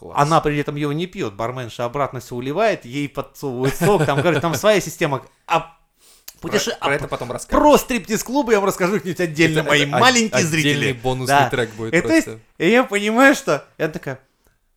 [0.01, 0.17] Класс.
[0.19, 4.41] Она при этом его не пьет, барменша обратно все уливает, ей подсовывает сок, там, говорит,
[4.41, 5.25] там своя система.
[5.47, 5.77] А
[6.41, 7.63] Про, путеше- про а это потом расскажем.
[7.63, 10.71] про стриптиз-клубы я вам расскажу как-нибудь отдельно, Это- мои это от- маленькие зрители.
[10.71, 11.51] Отдельный бонусный Да.
[11.51, 12.43] трек будет И то есть, просто.
[12.59, 14.21] и я понимаю, что я такая,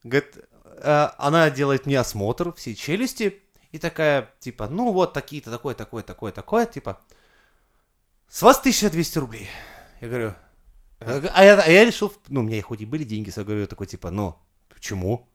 [0.04, 3.40] говорит, э, она делает мне осмотр всей челюсти,
[3.72, 7.00] и такая, типа, ну вот такие-то, такое, такое, такое, такое, типа,
[8.30, 9.50] с вас 1200 рублей.
[10.02, 10.34] Я говорю,
[11.00, 13.88] а я, а я решил, ну, у меня хоть и были деньги, я говорю, такой,
[13.88, 14.36] типа, ну,
[14.84, 15.26] почему?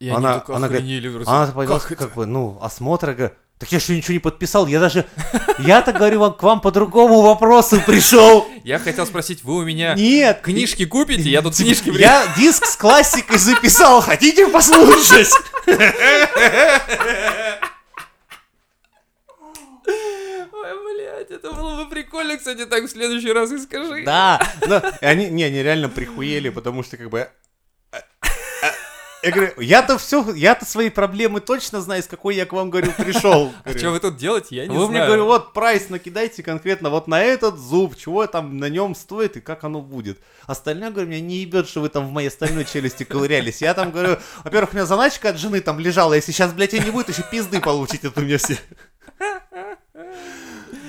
[0.00, 1.28] И она- они она говорит.
[1.28, 4.66] Она поняла, Как как, бы, ну, осмотр, я говорю, так я еще ничего не подписал,
[4.66, 5.04] я даже,
[5.58, 8.48] я-то, говорю, вам- к вам по другому вопросу пришел.
[8.64, 10.40] Я хотел спросить, вы у меня Нет.
[10.40, 11.28] книжки купите?
[11.28, 15.28] Я тут книжки Я диск с классикой записал, хотите послушать?
[19.86, 24.04] Ой, блядь, это было бы прикольно, кстати, так в следующий раз и скажи.
[24.04, 27.28] Да, но они, не, они реально прихуели, потому что как бы...
[29.24, 32.90] Я говорю, я-то все, я-то свои проблемы точно знаю, с какой я к вам, говорю,
[32.90, 33.52] пришел.
[33.64, 34.90] А что вы тут делаете, я не Вы знаю.
[34.90, 39.36] мне, говорю, вот прайс накидайте конкретно вот на этот зуб, чего там на нем стоит
[39.36, 40.18] и как оно будет.
[40.48, 43.62] Остальное, говорю, меня не ебет, что вы там в моей остальной челюсти ковырялись.
[43.62, 46.80] Я там, говорю, во-первых, у меня заначка от жены там лежала, если сейчас, блядь, ее
[46.82, 48.58] не будет, еще пизды получите от меня все.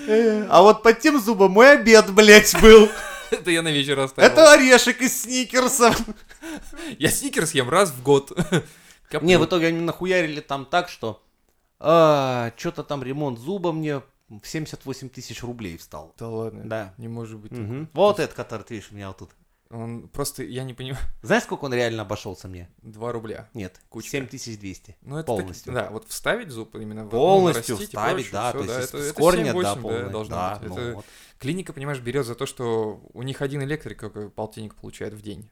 [0.06, 2.90] Э, А вот под тем зубом мой обед, блядь, был.
[3.34, 4.32] Это я на вечер оставил.
[4.32, 6.00] Это орешек из сникерсов.
[7.00, 8.32] Я сникерс ем раз в год.
[9.22, 11.22] Не, в итоге они нахуярили там так, что
[11.78, 16.14] что-то там ремонт зуба мне в 78 тысяч рублей встал.
[16.18, 16.64] Да ладно.
[16.64, 16.94] Да.
[16.98, 17.52] Не может быть.
[17.94, 19.32] Вот этот, который ты видишь у меня вот тут.
[19.74, 22.70] Он просто, я не понимаю, Знаешь, сколько он реально обошелся мне?
[22.84, 23.50] 2 рубля.
[23.56, 24.12] Нет, Кучка.
[24.12, 24.98] 7200.
[25.02, 25.74] Ну, это полностью.
[25.74, 28.90] Так, да, вот вставить зуб именно ну, Полностью нарастить вставить, прочее, да, всё, то есть
[28.90, 30.70] это- с это корня, 7-8, да, полное, должно да, быть.
[30.70, 31.06] ну Это вот.
[31.40, 35.50] Клиника, понимаешь, берет за то, что у них один электрик какой полтинник получает в день.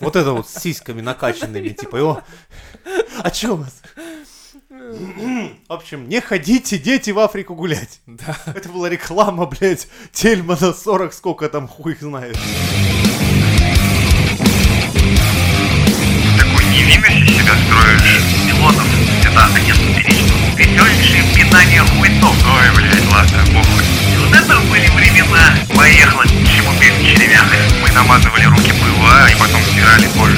[0.00, 2.22] Вот это вот с сиськами накачанными, типа, о,
[3.22, 3.82] а чё у вас?
[4.70, 8.00] В общем, не ходите, дети, в Африку гулять.
[8.06, 8.36] Да.
[8.46, 12.38] Это была реклама, блядь, Тельмана 40, сколько там хуй знает.
[16.90, 18.20] Невинности себя строишь.
[18.46, 18.86] Пилотов
[19.24, 20.26] это отец перечил.
[20.56, 22.36] Веселейшее пинание хуйцов.
[22.46, 23.84] Ой, блядь, ладно, похуй.
[24.18, 25.54] Вот это были времена.
[25.74, 27.46] Поехала чему без червяк.
[27.82, 30.36] Мы намазывали руки пыла и потом стирали кожу.